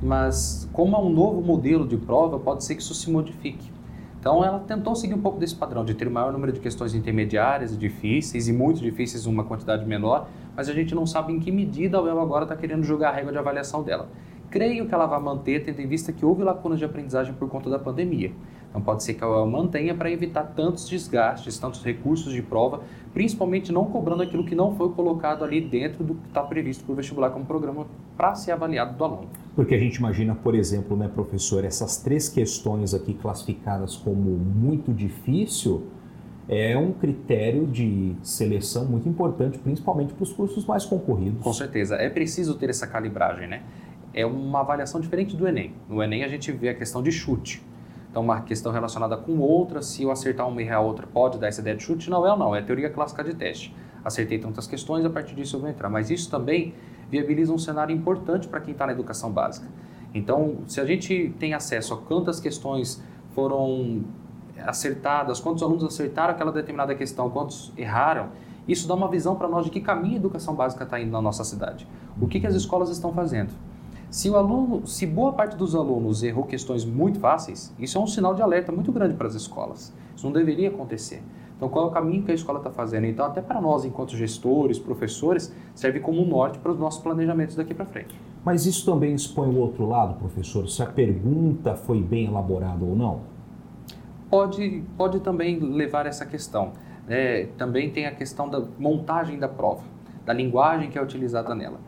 mas 0.00 0.68
como 0.72 0.94
é 0.94 1.00
um 1.00 1.10
novo 1.10 1.42
modelo 1.42 1.84
de 1.84 1.96
prova, 1.96 2.38
pode 2.38 2.62
ser 2.62 2.76
que 2.76 2.82
isso 2.82 2.94
se 2.94 3.10
modifique. 3.10 3.74
Então 4.20 4.44
ela 4.44 4.58
tentou 4.58 4.94
seguir 4.94 5.14
um 5.14 5.20
pouco 5.20 5.38
desse 5.38 5.54
padrão 5.54 5.84
de 5.84 5.94
ter 5.94 6.08
o 6.08 6.10
maior 6.10 6.32
número 6.32 6.52
de 6.52 6.60
questões 6.60 6.94
intermediárias 6.94 7.78
difíceis 7.78 8.48
e 8.48 8.52
muito 8.52 8.80
difíceis 8.80 9.26
uma 9.26 9.44
quantidade 9.44 9.84
menor, 9.86 10.28
mas 10.56 10.68
a 10.68 10.72
gente 10.72 10.94
não 10.94 11.06
sabe 11.06 11.32
em 11.32 11.38
que 11.38 11.52
medida 11.52 11.98
ela 11.98 12.22
agora 12.22 12.44
está 12.44 12.56
querendo 12.56 12.82
jogar 12.82 13.10
a 13.10 13.12
régua 13.12 13.30
de 13.30 13.38
avaliação 13.38 13.82
dela. 13.82 14.08
Creio 14.50 14.86
que 14.86 14.94
ela 14.94 15.06
vai 15.06 15.20
manter, 15.20 15.64
tendo 15.64 15.80
em 15.80 15.86
vista 15.86 16.12
que 16.12 16.24
houve 16.24 16.42
lacunas 16.42 16.78
de 16.78 16.84
aprendizagem 16.84 17.34
por 17.34 17.48
conta 17.48 17.68
da 17.68 17.78
pandemia. 17.78 18.32
Então 18.68 18.80
pode 18.80 19.02
ser 19.02 19.14
que 19.14 19.24
ela 19.24 19.44
mantenha 19.46 19.94
para 19.94 20.10
evitar 20.10 20.44
tantos 20.54 20.88
desgastes, 20.88 21.58
tantos 21.58 21.82
recursos 21.82 22.32
de 22.32 22.42
prova, 22.42 22.82
principalmente 23.12 23.72
não 23.72 23.86
cobrando 23.86 24.22
aquilo 24.22 24.44
que 24.44 24.54
não 24.54 24.74
foi 24.74 24.90
colocado 24.90 25.44
ali 25.44 25.60
dentro 25.60 26.04
do 26.04 26.14
que 26.14 26.28
está 26.28 26.42
previsto 26.42 26.84
para 26.84 26.92
o 26.92 26.96
vestibular 26.96 27.30
como 27.30 27.44
programa 27.44 27.86
para 28.16 28.34
ser 28.34 28.52
avaliado 28.52 28.96
do 28.96 29.04
aluno. 29.04 29.45
Porque 29.56 29.74
a 29.74 29.78
gente 29.78 29.96
imagina, 29.96 30.34
por 30.34 30.54
exemplo, 30.54 30.94
né, 30.94 31.08
professor, 31.08 31.64
essas 31.64 31.96
três 31.96 32.28
questões 32.28 32.92
aqui 32.92 33.14
classificadas 33.14 33.96
como 33.96 34.20
muito 34.20 34.92
difícil, 34.92 35.86
é 36.46 36.76
um 36.76 36.92
critério 36.92 37.66
de 37.66 38.14
seleção 38.22 38.84
muito 38.84 39.08
importante, 39.08 39.58
principalmente 39.58 40.12
para 40.12 40.22
os 40.22 40.32
cursos 40.32 40.66
mais 40.66 40.84
concorridos. 40.84 41.42
Com 41.42 41.54
certeza, 41.54 41.96
é 41.96 42.10
preciso 42.10 42.54
ter 42.54 42.68
essa 42.68 42.86
calibragem, 42.86 43.48
né? 43.48 43.62
É 44.12 44.26
uma 44.26 44.60
avaliação 44.60 45.00
diferente 45.00 45.34
do 45.34 45.48
Enem. 45.48 45.72
No 45.88 46.02
Enem 46.02 46.22
a 46.22 46.28
gente 46.28 46.52
vê 46.52 46.68
a 46.68 46.74
questão 46.74 47.02
de 47.02 47.10
chute. 47.10 47.62
Então, 48.10 48.22
uma 48.22 48.42
questão 48.42 48.70
relacionada 48.72 49.16
com 49.16 49.38
outra, 49.38 49.80
se 49.80 50.02
eu 50.02 50.10
acertar 50.10 50.46
uma 50.46 50.62
e 50.62 50.66
errar 50.66 50.80
outra, 50.80 51.06
pode 51.06 51.38
dar 51.38 51.48
essa 51.48 51.62
ideia 51.62 51.76
de 51.76 51.82
chute? 51.82 52.08
Não 52.10 52.26
é 52.26 52.32
ou 52.32 52.38
não, 52.38 52.54
é 52.54 52.60
teoria 52.60 52.90
clássica 52.90 53.24
de 53.24 53.34
teste. 53.34 53.74
Acertei 54.04 54.38
tantas 54.38 54.66
questões, 54.66 55.04
a 55.04 55.10
partir 55.10 55.34
disso 55.34 55.56
eu 55.56 55.60
vou 55.60 55.68
entrar. 55.68 55.90
Mas 55.90 56.10
isso 56.10 56.30
também 56.30 56.74
viabiliza 57.10 57.52
um 57.52 57.58
cenário 57.58 57.94
importante 57.94 58.48
para 58.48 58.60
quem 58.60 58.72
está 58.72 58.86
na 58.86 58.92
educação 58.92 59.30
básica. 59.30 59.66
Então, 60.14 60.58
se 60.66 60.80
a 60.80 60.84
gente 60.84 61.34
tem 61.38 61.54
acesso 61.54 61.94
a 61.94 61.96
quantas 61.96 62.40
questões 62.40 63.02
foram 63.34 64.04
acertadas, 64.64 65.40
quantos 65.40 65.62
alunos 65.62 65.84
acertaram 65.84 66.32
aquela 66.32 66.50
determinada 66.50 66.94
questão, 66.94 67.28
quantos 67.28 67.72
erraram, 67.76 68.28
isso 68.66 68.88
dá 68.88 68.94
uma 68.94 69.08
visão 69.08 69.36
para 69.36 69.46
nós 69.48 69.64
de 69.64 69.70
que 69.70 69.80
caminho 69.80 70.14
a 70.14 70.16
educação 70.16 70.54
básica 70.54 70.84
está 70.84 71.00
indo 71.00 71.10
na 71.10 71.20
nossa 71.20 71.44
cidade. 71.44 71.86
O 72.20 72.26
que, 72.26 72.40
que 72.40 72.46
as 72.46 72.54
escolas 72.54 72.88
estão 72.88 73.12
fazendo? 73.12 73.52
Se 74.10 74.30
o 74.30 74.36
aluno, 74.36 74.86
se 74.86 75.06
boa 75.06 75.32
parte 75.32 75.56
dos 75.56 75.74
alunos 75.74 76.22
errou 76.22 76.44
questões 76.44 76.84
muito 76.84 77.20
fáceis, 77.20 77.74
isso 77.78 77.98
é 77.98 78.00
um 78.00 78.06
sinal 78.06 78.34
de 78.34 78.42
alerta 78.42 78.72
muito 78.72 78.90
grande 78.90 79.14
para 79.14 79.26
as 79.26 79.34
escolas. 79.34 79.92
Isso 80.16 80.24
não 80.24 80.32
deveria 80.32 80.68
acontecer. 80.68 81.22
Então, 81.56 81.70
qual 81.70 81.86
é 81.86 81.88
o 81.88 81.90
caminho 81.90 82.22
que 82.22 82.30
a 82.30 82.34
escola 82.34 82.58
está 82.58 82.70
fazendo? 82.70 83.06
Então, 83.06 83.24
até 83.24 83.40
para 83.40 83.60
nós, 83.62 83.84
enquanto 83.84 84.14
gestores, 84.14 84.78
professores, 84.78 85.54
serve 85.74 86.00
como 86.00 86.20
um 86.20 86.26
norte 86.26 86.58
para 86.58 86.70
os 86.70 86.78
nossos 86.78 87.02
planejamentos 87.02 87.56
daqui 87.56 87.72
para 87.72 87.86
frente. 87.86 88.14
Mas 88.44 88.66
isso 88.66 88.84
também 88.84 89.14
expõe 89.14 89.48
o 89.48 89.58
outro 89.58 89.88
lado, 89.88 90.18
professor, 90.18 90.68
se 90.68 90.82
a 90.82 90.86
pergunta 90.86 91.74
foi 91.74 92.02
bem 92.02 92.26
elaborada 92.26 92.84
ou 92.84 92.94
não? 92.94 93.20
Pode, 94.28 94.84
pode 94.98 95.20
também 95.20 95.58
levar 95.58 96.04
essa 96.04 96.26
questão. 96.26 96.72
É, 97.08 97.48
também 97.56 97.90
tem 97.90 98.04
a 98.06 98.14
questão 98.14 98.50
da 98.50 98.62
montagem 98.78 99.38
da 99.38 99.48
prova, 99.48 99.82
da 100.26 100.34
linguagem 100.34 100.90
que 100.90 100.98
é 100.98 101.02
utilizada 101.02 101.54
nela. 101.54 101.78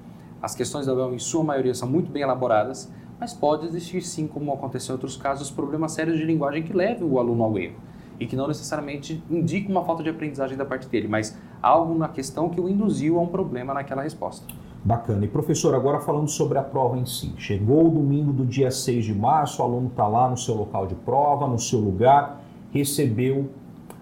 As 0.41 0.55
questões 0.55 0.87
da 0.87 0.95
UEL, 0.95 1.13
em 1.13 1.19
sua 1.19 1.45
maioria, 1.45 1.75
são 1.75 1.89
muito 1.89 2.11
bem 2.11 2.23
elaboradas, 2.23 2.91
mas 3.21 3.35
pode 3.35 3.67
existir 3.67 4.01
sim, 4.01 4.27
como 4.27 4.51
aconteceu 4.53 4.93
em 4.93 4.97
outros 4.97 5.17
casos, 5.17 5.51
problemas 5.51 5.93
sérios 5.93 6.17
de 6.17 6.25
linguagem 6.25 6.63
que 6.63 6.73
levem 6.73 7.07
o 7.07 7.19
aluno 7.19 7.45
ao 7.45 7.59
erro 7.59 7.88
e 8.21 8.27
que 8.27 8.37
não 8.37 8.49
necessariamente 8.49 9.23
indica 9.31 9.71
uma 9.71 9.85
falta 9.85 10.03
de 10.03 10.09
aprendizagem 10.09 10.57
da 10.57 10.65
parte 10.65 10.89
dele, 10.89 11.09
mas 11.09 11.37
algo 11.63 11.97
na 11.97 12.09
questão 12.09 12.49
que 12.49 12.61
o 12.61 12.69
induziu 12.69 13.19
a 13.19 13.23
um 13.23 13.27
problema 13.27 13.75
naquela 13.75 14.03
resposta. 14.03 14.47
Bacana. 14.85 15.25
E 15.25 15.29
professor, 15.29 15.75
agora 15.75 16.01
falando 16.01 16.29
sobre 16.29 16.57
a 16.57 16.63
prova 16.63 16.97
em 16.97 17.05
si. 17.05 17.35
Chegou 17.37 17.89
o 17.89 17.91
domingo 17.91 18.33
do 18.33 18.47
dia 18.47 18.71
6 18.71 19.05
de 19.05 19.15
março, 19.15 19.61
o 19.61 19.65
aluno 19.65 19.89
está 19.89 20.07
lá 20.07 20.29
no 20.29 20.37
seu 20.37 20.55
local 20.55 20.87
de 20.87 20.95
prova, 20.95 21.47
no 21.47 21.59
seu 21.59 21.81
lugar, 21.81 22.41
recebeu 22.73 23.51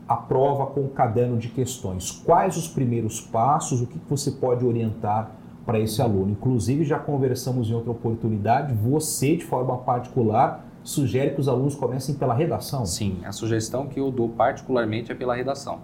a 0.09 0.17
prova 0.17 0.67
com 0.67 0.83
o 0.83 0.89
caderno 0.89 1.39
de 1.39 1.49
questões. 1.49 2.11
Quais 2.11 2.57
os 2.57 2.69
primeiros 2.69 3.21
passos? 3.21 3.81
O 3.81 3.87
que 3.87 3.99
você 4.09 4.31
pode 4.31 4.65
orientar 4.65 5.33
para 5.65 5.81
esse 5.81 6.01
aluno? 6.01 6.31
Inclusive, 6.31 6.85
já 6.85 6.99
conversamos 6.99 7.69
em 7.69 7.75
outra 7.75 7.91
oportunidade, 7.91 8.73
você, 8.75 9.37
de 9.37 9.45
forma 9.45 9.77
particular, 9.79 10.66
sugere 10.87 11.33
que 11.33 11.41
os 11.41 11.49
alunos 11.49 11.75
comecem 11.75 12.15
pela 12.15 12.33
redação? 12.33 12.87
Sim, 12.87 13.19
a 13.25 13.33
sugestão 13.33 13.89
que 13.89 13.99
eu 13.99 14.11
dou 14.11 14.29
particularmente 14.29 15.11
é 15.11 15.15
pela 15.15 15.35
redação. 15.35 15.81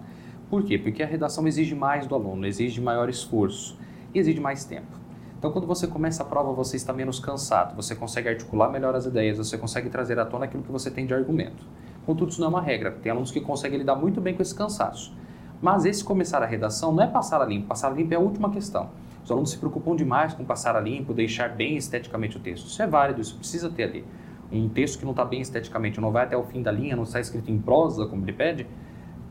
Por 0.49 0.63
quê? 0.63 0.77
Porque 0.77 1.03
a 1.03 1.05
redação 1.05 1.45
exige 1.45 1.75
mais 1.75 2.07
do 2.07 2.15
aluno, 2.15 2.45
exige 2.45 2.79
maior 2.79 3.09
esforço 3.09 3.77
e 4.13 4.19
exige 4.19 4.39
mais 4.39 4.63
tempo. 4.63 5.03
Então, 5.37 5.51
quando 5.51 5.67
você 5.67 5.87
começa 5.87 6.23
a 6.23 6.25
prova, 6.25 6.53
você 6.53 6.77
está 6.77 6.93
menos 6.93 7.19
cansado, 7.19 7.75
você 7.75 7.93
consegue 7.93 8.29
articular 8.29 8.69
melhor 8.69 8.95
as 8.95 9.05
ideias, 9.05 9.37
você 9.37 9.57
consegue 9.57 9.89
trazer 9.89 10.17
à 10.17 10.25
tona 10.25 10.45
aquilo 10.45 10.63
que 10.63 10.71
você 10.71 10.89
tem 10.89 11.05
de 11.05 11.13
argumento. 11.13 11.65
Contudo, 12.05 12.31
isso 12.31 12.39
não 12.39 12.47
é 12.47 12.49
uma 12.49 12.61
regra. 12.61 12.91
Tem 12.91 13.11
alunos 13.11 13.29
que 13.29 13.41
conseguem 13.41 13.79
lidar 13.79 13.95
muito 13.95 14.21
bem 14.21 14.33
com 14.33 14.41
esse 14.41 14.55
cansaço. 14.55 15.13
Mas 15.61 15.83
esse 15.83 16.01
começar 16.01 16.41
a 16.41 16.45
redação 16.45 16.93
não 16.93 17.03
é 17.03 17.07
passar 17.07 17.41
a 17.41 17.45
limpo. 17.45 17.67
Passar 17.67 17.91
a 17.91 17.93
limpo 17.93 18.13
é 18.13 18.17
a 18.17 18.21
última 18.21 18.49
questão. 18.49 18.89
Os 19.23 19.29
alunos 19.29 19.51
se 19.51 19.57
preocupam 19.57 19.97
demais 19.97 20.33
com 20.33 20.45
passar 20.45 20.77
a 20.77 20.79
limpo, 20.79 21.13
deixar 21.13 21.49
bem 21.49 21.75
esteticamente 21.75 22.37
o 22.37 22.39
texto. 22.39 22.67
Isso 22.67 22.81
é 22.81 22.87
válido, 22.87 23.19
isso 23.19 23.35
precisa 23.35 23.69
ter 23.69 23.83
ali. 23.83 24.05
Um 24.53 24.69
texto 24.69 24.99
que 24.99 25.05
não 25.05 25.11
está 25.11 25.25
bem 25.25 25.41
esteticamente, 25.41 25.99
não 25.99 26.11
vai 26.11 26.25
até 26.25 26.37
o 26.37 26.43
fim 26.43 26.61
da 26.61 26.71
linha, 26.71 26.95
não 26.95 27.03
está 27.03 27.19
escrito 27.19 27.49
em 27.49 27.57
prosa, 27.57 28.05
como 28.05 28.23
ele 28.23 28.33
pede, 28.33 28.67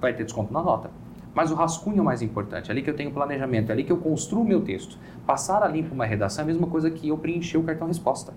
vai 0.00 0.12
ter 0.12 0.24
desconto 0.24 0.52
na 0.52 0.60
nota. 0.60 0.90
Mas 1.32 1.50
o 1.50 1.54
rascunho 1.54 1.98
é 1.98 2.02
o 2.02 2.04
mais 2.04 2.20
importante, 2.20 2.70
é 2.70 2.72
ali 2.72 2.82
que 2.82 2.90
eu 2.90 2.96
tenho 2.96 3.10
planejamento, 3.12 3.70
é 3.70 3.72
ali 3.72 3.84
que 3.84 3.92
eu 3.92 3.96
construo 3.96 4.44
meu 4.44 4.60
texto. 4.60 4.98
Passar 5.24 5.62
a 5.62 5.68
limpo 5.68 5.94
uma 5.94 6.04
redação 6.04 6.42
é 6.42 6.44
a 6.44 6.46
mesma 6.46 6.66
coisa 6.66 6.90
que 6.90 7.08
eu 7.08 7.16
preencher 7.16 7.56
o 7.56 7.62
cartão 7.62 7.86
resposta. 7.86 8.34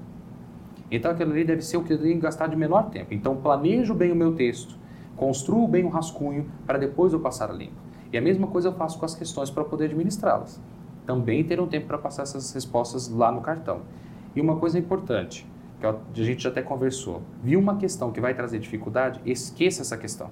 Então 0.89 1.11
aquilo 1.11 1.31
ali 1.31 1.43
deve 1.43 1.61
ser 1.61 1.77
o 1.77 1.83
que 1.83 1.91
eu 1.91 1.97
tenho 1.97 2.15
que 2.15 2.21
gastar 2.21 2.47
de 2.47 2.55
menor 2.55 2.89
tempo. 2.89 3.13
Então 3.13 3.35
planejo 3.35 3.93
bem 3.93 4.11
o 4.11 4.15
meu 4.15 4.33
texto, 4.35 4.77
construo 5.17 5.67
bem 5.67 5.83
o 5.83 5.89
rascunho 5.89 6.45
para 6.65 6.77
depois 6.77 7.11
eu 7.11 7.19
passar 7.19 7.49
a 7.49 7.53
limpo. 7.53 7.73
E 8.13 8.17
a 8.17 8.21
mesma 8.21 8.47
coisa 8.47 8.69
eu 8.69 8.73
faço 8.73 8.99
com 8.99 9.05
as 9.05 9.15
questões 9.15 9.49
para 9.49 9.63
poder 9.65 9.85
administrá-las. 9.85 10.61
Também 11.05 11.43
ter 11.43 11.59
um 11.59 11.67
tempo 11.67 11.87
para 11.87 11.97
passar 11.97 12.23
essas 12.23 12.53
respostas 12.53 13.09
lá 13.09 13.31
no 13.31 13.41
cartão. 13.41 13.81
E 14.35 14.39
uma 14.39 14.55
coisa 14.55 14.79
importante, 14.79 15.45
que 15.93 16.21
a 16.21 16.25
gente 16.25 16.43
já 16.43 16.49
até 16.49 16.61
conversou. 16.61 17.21
Viu 17.43 17.59
uma 17.59 17.77
questão 17.77 18.11
que 18.11 18.21
vai 18.21 18.33
trazer 18.33 18.59
dificuldade? 18.59 19.21
Esqueça 19.25 19.81
essa 19.81 19.97
questão. 19.97 20.29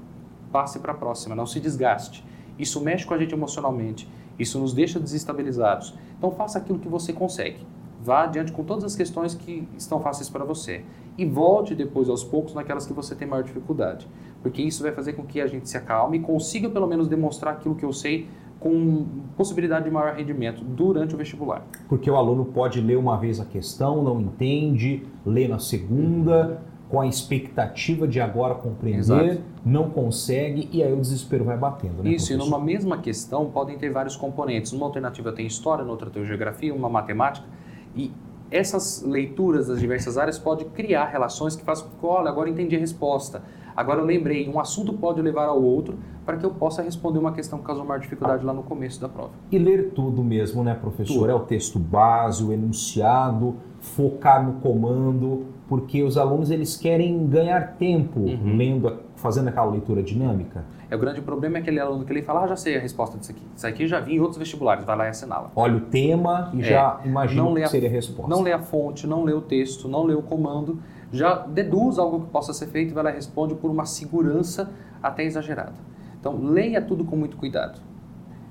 Passe 0.51 0.79
para 0.79 0.91
a 0.91 0.95
próxima, 0.95 1.35
não 1.35 1.45
se 1.45 1.59
desgaste. 1.59 2.23
Isso 2.57 2.81
mexe 2.81 3.05
com 3.05 3.13
a 3.13 3.17
gente 3.17 3.33
emocionalmente, 3.33 4.07
isso 4.37 4.59
nos 4.59 4.73
deixa 4.73 4.99
desestabilizados. 4.99 5.93
Então 6.17 6.31
faça 6.31 6.57
aquilo 6.57 6.79
que 6.79 6.87
você 6.87 7.11
consegue. 7.11 7.65
Vá 8.01 8.23
adiante 8.23 8.51
com 8.51 8.63
todas 8.63 8.83
as 8.83 8.95
questões 8.95 9.33
que 9.33 9.67
estão 9.77 10.01
fáceis 10.01 10.29
para 10.29 10.43
você. 10.43 10.83
E 11.17 11.25
volte 11.25 11.73
depois, 11.73 12.09
aos 12.09 12.23
poucos, 12.23 12.53
naquelas 12.53 12.85
que 12.85 12.91
você 12.91 13.15
tem 13.15 13.27
maior 13.27 13.43
dificuldade. 13.43 14.07
Porque 14.41 14.61
isso 14.61 14.83
vai 14.83 14.91
fazer 14.91 15.13
com 15.13 15.23
que 15.23 15.39
a 15.39 15.47
gente 15.47 15.69
se 15.69 15.77
acalme 15.77 16.17
e 16.17 16.19
consiga, 16.19 16.69
pelo 16.69 16.85
menos, 16.85 17.07
demonstrar 17.07 17.53
aquilo 17.53 17.75
que 17.75 17.85
eu 17.85 17.93
sei 17.93 18.27
com 18.63 19.05
possibilidade 19.35 19.83
de 19.83 19.91
maior 19.91 20.15
rendimento 20.15 20.63
durante 20.63 21.13
o 21.13 21.17
vestibular. 21.17 21.67
Porque 21.89 22.09
o 22.09 22.15
aluno 22.15 22.45
pode 22.45 22.79
ler 22.79 22.97
uma 22.97 23.17
vez 23.17 23.41
a 23.41 23.45
questão, 23.45 24.01
não 24.01 24.21
entende, 24.21 25.03
lê 25.25 25.49
na 25.49 25.59
segunda, 25.59 26.61
com 26.87 27.01
a 27.01 27.05
expectativa 27.05 28.07
de 28.07 28.21
agora 28.21 28.55
compreender, 28.55 28.99
Exato. 28.99 29.41
não 29.65 29.89
consegue 29.89 30.69
e 30.71 30.81
aí 30.81 30.93
o 30.93 31.01
desespero 31.01 31.43
vai 31.43 31.57
batendo. 31.57 32.03
Né, 32.03 32.11
Isso, 32.11 32.27
professor? 32.27 32.47
e 32.47 32.49
numa 32.49 32.63
mesma 32.63 32.97
questão 32.99 33.49
podem 33.49 33.77
ter 33.77 33.91
vários 33.91 34.15
componentes. 34.15 34.71
Numa 34.71 34.85
alternativa 34.85 35.33
tem 35.33 35.45
história, 35.45 35.83
noutra 35.83 36.09
tem 36.09 36.23
geografia, 36.23 36.73
uma 36.73 36.87
matemática. 36.87 37.45
E 37.93 38.11
essas 38.49 39.01
leituras 39.01 39.67
das 39.67 39.79
diversas 39.79 40.17
áreas 40.17 40.39
podem 40.39 40.69
criar 40.69 41.07
relações 41.07 41.53
que 41.53 41.63
fazem 41.65 41.85
com 41.85 41.97
que, 41.97 42.05
olha, 42.05 42.29
agora 42.29 42.49
entendi 42.49 42.77
a 42.77 42.79
resposta. 42.79 43.41
Agora 43.75 43.99
eu 43.99 44.05
lembrei, 44.05 44.47
um 44.49 44.59
assunto 44.59 44.93
pode 44.93 45.21
levar 45.21 45.45
ao 45.45 45.61
outro 45.61 45.97
para 46.25 46.37
que 46.37 46.45
eu 46.45 46.51
possa 46.51 46.81
responder 46.81 47.19
uma 47.19 47.33
questão 47.33 47.59
que 47.59 47.65
causou 47.65 47.85
maior 47.85 47.99
dificuldade 47.99 48.45
lá 48.45 48.53
no 48.53 48.63
começo 48.63 48.99
da 49.01 49.09
prova. 49.09 49.31
E 49.51 49.57
ler 49.57 49.91
tudo 49.91 50.23
mesmo, 50.23 50.63
né, 50.63 50.73
professor? 50.73 51.13
Tudo. 51.13 51.29
É 51.29 51.33
o 51.33 51.41
texto 51.41 51.77
base, 51.77 52.43
o 52.43 52.53
enunciado, 52.53 53.55
focar 53.79 54.45
no 54.45 54.53
comando, 54.53 55.45
porque 55.67 56.03
os 56.03 56.17
alunos 56.17 56.49
eles 56.49 56.77
querem 56.77 57.27
ganhar 57.27 57.75
tempo 57.77 58.21
uhum. 58.21 58.55
lendo, 58.55 58.99
fazendo 59.15 59.49
aquela 59.49 59.69
leitura 59.69 60.01
dinâmica. 60.01 60.63
É 60.89 60.95
o 60.95 60.99
grande 60.99 61.21
problema 61.21 61.57
é 61.57 61.61
aquele 61.61 61.79
aluno 61.79 62.05
que 62.05 62.13
ele 62.13 62.21
fala, 62.21 62.43
ah, 62.43 62.47
já 62.47 62.55
sei 62.55 62.77
a 62.77 62.79
resposta 62.79 63.17
disso 63.17 63.31
aqui. 63.31 63.41
Isso 63.55 63.65
aqui 63.65 63.87
já 63.87 63.99
vi 63.99 64.15
em 64.15 64.19
outros 64.19 64.37
vestibulares, 64.37 64.85
vai 64.85 64.95
lá 64.95 65.05
e 65.05 65.09
assinala. 65.09 65.51
Olha 65.55 65.77
o 65.77 65.81
tema 65.81 66.51
e 66.53 66.61
é, 66.61 66.63
já 66.63 67.01
imagina 67.03 67.43
o 67.43 67.55
que 67.55 67.67
seria 67.67 67.89
a 67.89 67.91
resposta. 67.91 68.29
Não 68.29 68.41
lê 68.41 68.53
a 68.53 68.59
fonte, 68.59 69.07
não 69.07 69.23
lê 69.23 69.33
o 69.33 69.41
texto, 69.41 69.87
não 69.87 70.03
lê 70.03 70.13
o 70.13 70.21
comando, 70.21 70.79
já 71.13 71.35
deduz 71.35 71.97
algo 71.97 72.25
que 72.25 72.31
possa 72.31 72.51
ser 72.51 72.67
feito 72.67 72.91
e 72.91 72.93
vai 72.93 73.03
lá 73.03 73.11
e 73.11 73.13
responde 73.13 73.55
por 73.55 73.71
uma 73.71 73.85
segurança 73.85 74.69
até 75.01 75.23
exagerada. 75.23 75.75
Então, 76.19 76.43
leia 76.43 76.81
tudo 76.81 77.05
com 77.05 77.15
muito 77.15 77.37
cuidado. 77.37 77.79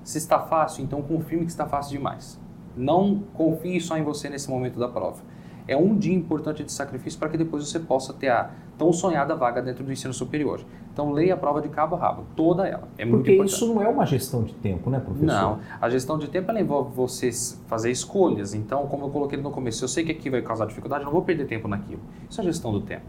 Se 0.02 0.16
está 0.16 0.38
fácil, 0.38 0.83
então 0.83 1.02
confirme 1.02 1.45
que 1.45 1.50
está 1.50 1.66
fácil 1.66 1.92
demais. 1.92 2.40
Não 2.76 3.21
confie 3.35 3.81
só 3.81 3.99
em 3.99 4.02
você 4.02 4.31
nesse 4.31 4.49
momento 4.49 4.78
da 4.78 4.88
prova 4.88 5.31
é 5.66 5.76
um 5.76 5.97
dia 5.97 6.14
importante 6.14 6.64
de 6.64 6.73
sacrifício 6.73 7.19
para 7.19 7.28
que 7.28 7.37
depois 7.37 7.69
você 7.69 7.78
possa 7.78 8.12
ter 8.12 8.28
a 8.28 8.50
tão 8.76 8.92
sonhada 8.92 9.35
vaga 9.35 9.62
dentro 9.62 9.85
do 9.85 9.92
ensino 9.92 10.12
superior. 10.12 10.61
Então 10.92 11.11
leia 11.12 11.35
a 11.35 11.37
prova 11.37 11.61
de 11.61 11.69
cabo 11.69 11.97
a 11.97 11.99
rabo, 11.99 12.25
toda 12.37 12.66
ela. 12.66 12.88
É 12.99 13.04
muito 13.04 13.19
Porque 13.19 13.33
importante. 13.33 13.54
isso 13.54 13.73
não 13.73 13.83
é 13.83 13.88
uma 13.88 14.04
gestão 14.04 14.42
de 14.42 14.52
tempo, 14.54 14.90
né, 14.90 15.00
professor? 15.00 15.26
Não, 15.26 15.61
a 15.81 15.88
gestão 15.88 16.19
de 16.19 16.28
tempo 16.28 16.50
ela 16.50 16.61
envolve 16.61 16.95
você 16.95 17.31
fazer 17.66 17.90
escolhas. 17.90 18.54
Então, 18.54 18.87
como 18.87 19.07
eu 19.07 19.11
coloquei 19.11 19.38
no 19.40 19.50
começo, 19.50 19.83
eu 19.85 19.88
sei 19.88 20.04
que 20.04 20.12
aqui 20.12 20.28
vai 20.28 20.42
causar 20.42 20.66
dificuldade, 20.66 21.02
eu 21.02 21.07
não 21.07 21.12
vou 21.12 21.23
perder 21.23 21.47
tempo 21.47 21.69
naquilo. 21.69 22.00
Isso 22.28 22.40
é 22.40 22.45
gestão 22.45 22.73
do 22.73 22.81
tempo. 22.81 23.07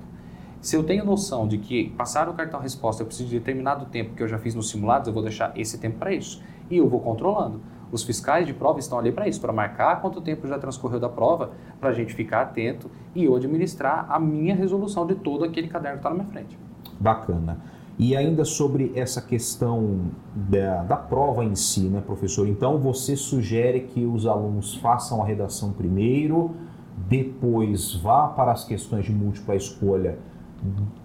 Se 0.62 0.78
eu 0.78 0.84
tenho 0.84 1.04
noção 1.04 1.46
de 1.46 1.58
que 1.58 1.90
passar 1.90 2.30
o 2.30 2.34
cartão 2.34 2.58
resposta 2.58 3.04
eu 3.04 3.06
preciso 3.06 3.28
de 3.28 3.38
determinado 3.38 3.86
tempo 3.88 4.16
que 4.16 4.24
eu 4.24 4.30
já 4.30 4.38
fiz 4.38 4.56
nos 4.56 4.70
simulados, 4.70 5.10
eu 5.10 5.14
vou 5.14 5.22
deixar 5.22 5.52
esse 5.58 5.78
tempo 5.78 5.98
para 5.98 6.14
isso. 6.14 6.42
E 6.70 6.78
eu 6.78 6.88
vou 6.88 7.02
controlando. 7.02 7.60
Os 7.94 8.02
fiscais 8.02 8.48
de 8.48 8.54
prova 8.56 8.80
estão 8.80 8.98
ali 8.98 9.12
para 9.12 9.28
isso, 9.28 9.40
para 9.40 9.54
marcar 9.54 10.02
quanto 10.02 10.20
tempo 10.20 10.48
já 10.48 10.58
transcorreu 10.58 11.00
da 11.00 11.08
prova, 11.08 11.52
para 11.80 11.92
a 11.92 11.94
gente 11.94 12.12
ficar 12.16 12.42
atento 12.42 12.90
e 13.14 13.26
eu 13.26 13.36
administrar 13.36 14.08
a 14.10 14.20
minha 14.20 14.56
resolução 14.56 15.06
de 15.06 15.14
todo 15.14 15.46
aquele 15.46 15.68
caderno 15.68 16.00
que 16.00 16.00
está 16.00 16.10
na 16.10 16.16
minha 16.16 16.28
frente. 16.28 16.58
Bacana. 17.00 17.60
E 18.00 18.16
ainda 18.16 18.44
sobre 18.44 18.92
essa 18.96 19.22
questão 19.22 20.08
da, 20.34 20.82
da 20.82 20.98
prova 20.98 21.46
em 21.46 21.54
si, 21.54 21.82
né, 21.82 22.02
professor? 22.04 22.48
Então, 22.48 22.80
você 22.80 23.16
sugere 23.16 23.82
que 23.82 24.04
os 24.04 24.26
alunos 24.26 24.76
façam 24.78 25.22
a 25.22 25.26
redação 25.26 25.72
primeiro, 25.72 26.56
depois 27.08 27.94
vá 27.94 28.28
para 28.28 28.52
as 28.52 28.64
questões 28.64 29.06
de 29.06 29.14
múltipla 29.14 29.56
escolha 29.56 30.18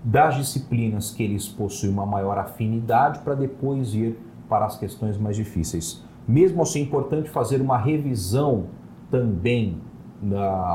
das 0.03 0.37
disciplinas 0.37 1.11
que 1.11 1.23
eles 1.23 1.47
possuem 1.47 1.93
uma 1.93 2.07
maior 2.07 2.39
afinidade, 2.39 3.19
para 3.19 3.35
depois 3.35 3.93
ir 3.93 4.19
para 4.49 4.65
as 4.65 4.79
questões 4.79 5.19
mais 5.19 5.37
difíceis. 5.37 6.08
Mesmo 6.29 6.61
assim, 6.63 6.81
é 6.81 6.83
importante 6.83 7.31
fazer 7.31 7.61
uma 7.61 7.79
revisão 7.79 8.67
também 9.11 9.81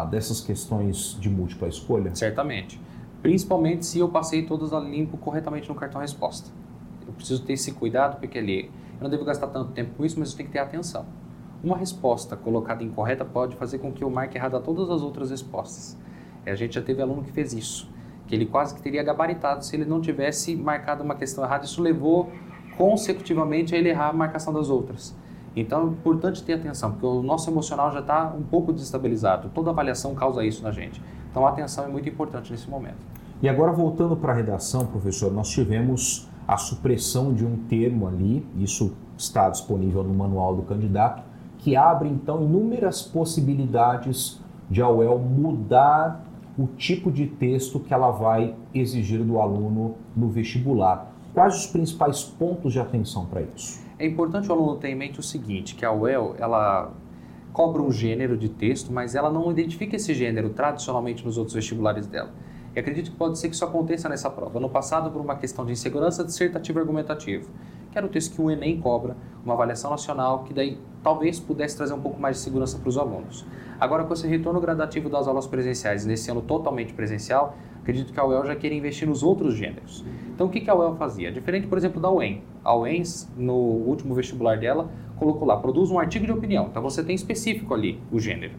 dessas 0.10 0.42
questões 0.42 1.16
de 1.20 1.30
múltipla 1.30 1.68
escolha? 1.68 2.16
Certamente. 2.16 2.82
principalmente 3.22 3.86
se 3.86 4.00
eu 4.00 4.10
passei 4.10 4.44
todas 4.44 4.74
a 4.74 4.80
limpo 4.80 5.18
corretamente 5.18 5.70
no 5.70 5.76
cartão 5.76 6.02
resposta. 6.02 6.52
Eu 7.08 7.14
preciso 7.14 7.42
ter 7.44 7.54
esse 7.54 7.72
cuidado 7.72 8.20
porque 8.20 8.38
ali 8.38 8.66
eu 8.98 9.04
não 9.04 9.10
devo 9.10 9.24
gastar 9.24 9.48
tanto 9.48 9.72
tempo 9.72 9.92
com 9.96 10.06
isso, 10.06 10.20
mas 10.20 10.32
eu 10.32 10.38
tenho 10.38 10.50
que 10.50 10.54
ter 10.54 10.60
atenção. 10.60 11.06
Uma 11.64 11.78
resposta 11.78 12.36
colocada 12.36 12.84
incorreta 12.84 13.24
pode 13.24 13.56
fazer 13.56 13.80
com 13.80 13.94
que 13.94 14.04
eu 14.04 14.10
marque 14.10 14.38
errado 14.38 14.60
todas 14.62 14.90
as 14.90 15.02
outras 15.02 15.32
respostas. 15.32 15.98
A 16.46 16.56
gente 16.56 16.76
já 16.76 16.82
teve 16.82 17.02
aluno 17.02 17.24
que 17.24 17.32
fez 17.32 17.54
isso, 17.54 17.90
que 18.28 18.36
ele 18.36 18.46
quase 18.46 18.76
que 18.76 18.82
teria 18.82 19.02
gabaritado 19.02 19.64
se 19.64 19.74
ele 19.74 19.86
não 19.86 20.02
tivesse 20.02 20.56
marcado 20.58 21.02
uma 21.02 21.16
questão 21.16 21.44
errada. 21.46 21.64
Isso 21.64 21.82
levou 21.82 22.30
consecutivamente 22.78 23.74
a 23.74 23.78
ele 23.78 23.88
errar 23.88 24.10
a 24.10 24.14
marcação 24.14 24.54
das 24.54 24.70
outras. 24.70 25.16
Então 25.56 25.82
é 25.82 25.86
importante 25.86 26.44
ter 26.44 26.54
atenção, 26.54 26.92
porque 26.92 27.06
o 27.06 27.22
nosso 27.22 27.50
emocional 27.50 27.92
já 27.92 28.00
está 28.00 28.34
um 28.38 28.42
pouco 28.42 28.74
desestabilizado. 28.74 29.50
Toda 29.54 29.70
avaliação 29.70 30.16
causa 30.16 30.44
isso 30.44 30.64
na 30.64 30.72
gente. 30.72 31.02
Então 31.30 31.46
a 31.46 31.50
atenção 31.50 31.86
é 31.86 31.88
muito 31.88 32.10
importante 32.10 32.52
nesse 32.52 32.70
momento. 32.70 32.98
E 33.42 33.50
agora 33.50 33.72
voltando 33.72 34.16
para 34.16 34.32
a 34.32 34.36
redação, 34.36 34.86
professor, 34.86 35.32
nós 35.32 35.50
tivemos 35.50 36.30
a 36.48 36.58
supressão 36.58 37.34
de 37.34 37.46
um 37.46 37.58
termo 37.68 38.08
ali, 38.08 38.46
isso 38.58 38.94
está 39.18 39.50
disponível 39.50 40.04
no 40.04 40.14
manual 40.14 40.56
do 40.56 40.64
candidato, 40.64 41.24
que 41.58 41.76
abre 41.76 42.10
então 42.10 42.44
inúmeras 42.44 43.02
possibilidades 43.02 44.42
de 44.70 44.82
a 44.82 44.90
UEL 44.90 45.20
mudar 45.20 46.24
o 46.58 46.68
tipo 46.68 47.12
de 47.12 47.28
texto 47.28 47.80
que 47.80 47.94
ela 47.94 48.12
vai 48.12 48.56
exigir 48.74 49.24
do 49.24 49.40
aluno 49.40 49.96
no 50.16 50.30
vestibular. 50.30 51.12
Quais 51.34 51.56
os 51.56 51.68
principais 51.68 52.24
pontos 52.24 52.74
de 52.74 52.80
atenção 52.80 53.26
para 53.26 53.42
isso? 53.42 53.83
É 54.00 54.06
importante 54.06 54.50
o 54.50 54.54
aluno 54.54 54.78
ter 54.78 54.90
em 54.90 54.96
mente 54.96 55.20
o 55.20 55.24
seguinte, 55.24 55.76
que 55.76 55.86
a 55.86 55.92
UEL, 55.92 56.36
ela 56.40 56.92
cobra 57.52 57.82
um 57.82 57.92
gênero 57.92 58.36
de 58.36 58.50
texto, 58.50 58.92
mas 58.92 59.14
ela 59.14 59.30
não 59.30 59.52
identifica 59.52 59.96
esse 59.96 60.14
gênero 60.14 60.50
tradicionalmente 60.50 61.24
nos 61.24 61.38
outros 61.38 61.54
vestibulares 61.54 62.08
dela. 62.08 62.32
E 62.76 62.80
acredito 62.80 63.12
que 63.12 63.18
pode 63.18 63.38
ser 63.38 63.50
que 63.50 63.56
isso 63.56 63.64
aconteça 63.64 64.10
nessa 64.10 64.30
prova. 64.32 64.60
No 64.60 64.68
passado, 64.68 65.12
por 65.12 65.22
uma 65.22 65.36
questão 65.36 65.64
de 65.64 65.72
insegurança 65.72 66.24
dissertativa 66.24 66.80
argumentativa, 66.80 67.48
que 67.92 67.98
era 67.98 68.08
o 68.08 68.10
texto 68.10 68.34
que 68.34 68.42
o 68.42 68.50
Enem 68.50 68.82
cobra, 68.82 69.16
uma 69.46 69.54
avaliação 69.54 69.92
nacional, 69.92 70.44
que 70.44 70.54
daí 70.54 70.80
talvez 71.04 71.40
pudesse 71.40 71.78
trazer 71.78 71.94
um 71.94 72.02
pouco 72.02 72.20
mais 72.20 72.38
de 72.38 72.42
segurança 72.42 72.80
para 72.80 72.90
os 72.90 72.98
alunos. 72.98 73.46
Agora, 73.80 74.04
com 74.06 74.14
esse 74.14 74.26
retorno 74.26 74.60
gradativo 74.60 75.08
das 75.08 75.28
aulas 75.28 75.46
presenciais, 75.46 76.04
nesse 76.04 76.32
ano 76.32 76.42
totalmente 76.42 76.94
presencial, 76.94 77.56
acredito 77.84 78.14
que 78.14 78.20
a 78.20 78.26
UEL 78.26 78.46
já 78.46 78.56
queira 78.56 78.74
investir 78.74 79.08
nos 79.08 79.22
outros 79.22 79.54
gêneros. 79.56 80.04
Então, 80.34 80.48
o 80.48 80.50
que 80.50 80.68
a 80.68 80.74
UEL 80.74 80.96
fazia? 80.96 81.32
Diferente, 81.32 81.68
por 81.68 81.78
exemplo, 81.78 82.02
da 82.02 82.10
UEM. 82.10 82.42
A 82.64 82.76
UEM, 82.76 83.04
no 83.38 83.54
último 83.54 84.16
vestibular 84.16 84.58
dela, 84.58 84.90
colocou 85.18 85.46
lá, 85.48 85.58
produz 85.58 85.92
um 85.92 86.00
artigo 86.00 86.26
de 86.26 86.32
opinião. 86.32 86.68
Então, 86.72 86.82
você 86.82 87.04
tem 87.04 87.14
específico 87.14 87.74
ali 87.74 88.00
o 88.12 88.20
gênero. 88.20 88.54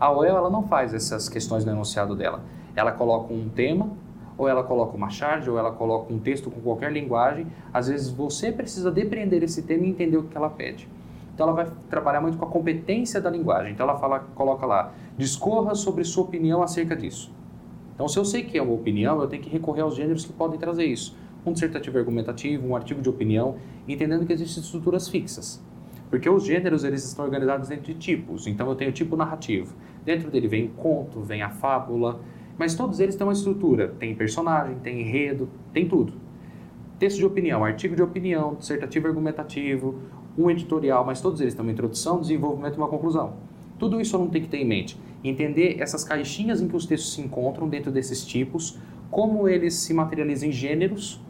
A 0.00 0.10
UEL, 0.10 0.36
ela 0.36 0.50
não 0.50 0.64
faz 0.64 0.92
essas 0.94 1.28
questões 1.28 1.64
no 1.64 1.70
enunciado 1.70 2.16
dela. 2.16 2.42
Ela 2.74 2.90
coloca 2.92 3.32
um 3.32 3.48
tema, 3.48 3.90
ou 4.36 4.48
ela 4.48 4.64
coloca 4.64 4.96
uma 4.96 5.10
charge, 5.10 5.48
ou 5.50 5.58
ela 5.58 5.70
coloca 5.70 6.12
um 6.12 6.18
texto 6.18 6.50
com 6.50 6.60
qualquer 6.60 6.90
linguagem. 6.90 7.46
Às 7.72 7.88
vezes, 7.88 8.10
você 8.10 8.50
precisa 8.50 8.90
depreender 8.90 9.42
esse 9.42 9.62
tema 9.62 9.84
e 9.84 9.90
entender 9.90 10.16
o 10.16 10.24
que 10.24 10.36
ela 10.36 10.48
pede. 10.48 10.88
Então, 11.34 11.46
ela 11.46 11.54
vai 11.54 11.70
trabalhar 11.90 12.22
muito 12.22 12.38
com 12.38 12.44
a 12.46 12.48
competência 12.48 13.20
da 13.20 13.28
linguagem. 13.28 13.72
Então, 13.72 13.86
ela 13.86 13.98
fala, 13.98 14.20
coloca 14.34 14.64
lá, 14.64 14.92
discorra 15.16 15.74
sobre 15.74 16.04
sua 16.04 16.24
opinião 16.24 16.62
acerca 16.62 16.96
disso. 16.96 17.30
Então, 17.94 18.08
se 18.08 18.18
eu 18.18 18.24
sei 18.24 18.42
que 18.42 18.56
é 18.56 18.62
uma 18.62 18.72
opinião, 18.72 19.20
eu 19.20 19.28
tenho 19.28 19.42
que 19.42 19.50
recorrer 19.50 19.82
aos 19.82 19.94
gêneros 19.94 20.24
que 20.24 20.32
podem 20.32 20.58
trazer 20.58 20.84
isso. 20.84 21.16
Um 21.44 21.52
dissertativo 21.52 21.98
argumentativo, 21.98 22.66
um 22.66 22.74
artigo 22.74 23.02
de 23.02 23.08
opinião, 23.08 23.56
entendendo 23.86 24.24
que 24.24 24.32
existem 24.32 24.62
estruturas 24.62 25.08
fixas. 25.08 25.62
Porque 26.08 26.28
os 26.28 26.44
gêneros 26.44 26.84
eles 26.84 27.04
estão 27.04 27.24
organizados 27.24 27.68
dentro 27.68 27.84
de 27.84 27.94
tipos. 27.94 28.46
Então, 28.46 28.68
eu 28.68 28.74
tenho 28.74 28.92
tipo 28.92 29.16
narrativo. 29.16 29.74
Dentro 30.04 30.30
dele 30.30 30.48
vem 30.48 30.68
conto, 30.68 31.20
vem 31.20 31.42
a 31.42 31.50
fábula, 31.50 32.20
mas 32.58 32.74
todos 32.74 33.00
eles 33.00 33.14
têm 33.14 33.26
uma 33.26 33.32
estrutura. 33.32 33.88
Tem 33.98 34.14
personagem, 34.14 34.76
tem 34.76 35.00
enredo, 35.00 35.48
tem 35.72 35.86
tudo. 35.86 36.14
Texto 36.98 37.18
de 37.18 37.26
opinião, 37.26 37.64
artigo 37.64 37.96
de 37.96 38.02
opinião, 38.02 38.54
dissertativo 38.54 39.08
argumentativo, 39.08 39.96
um 40.38 40.50
editorial, 40.50 41.04
mas 41.04 41.20
todos 41.20 41.40
eles 41.40 41.54
têm 41.54 41.62
uma 41.62 41.72
introdução, 41.72 42.20
desenvolvimento 42.20 42.74
e 42.74 42.78
uma 42.78 42.88
conclusão. 42.88 43.34
Tudo 43.78 44.00
isso 44.00 44.14
eu 44.14 44.20
não 44.20 44.28
tenho 44.28 44.44
que 44.44 44.50
ter 44.50 44.58
em 44.58 44.64
mente 44.64 44.96
entender 45.24 45.76
essas 45.80 46.04
caixinhas 46.04 46.60
em 46.60 46.68
que 46.68 46.76
os 46.76 46.86
textos 46.86 47.14
se 47.14 47.20
encontram 47.20 47.68
dentro 47.68 47.90
desses 47.90 48.24
tipos, 48.24 48.78
como 49.10 49.48
eles 49.48 49.74
se 49.74 49.94
materializam 49.94 50.48
em 50.48 50.52
gêneros, 50.52 51.20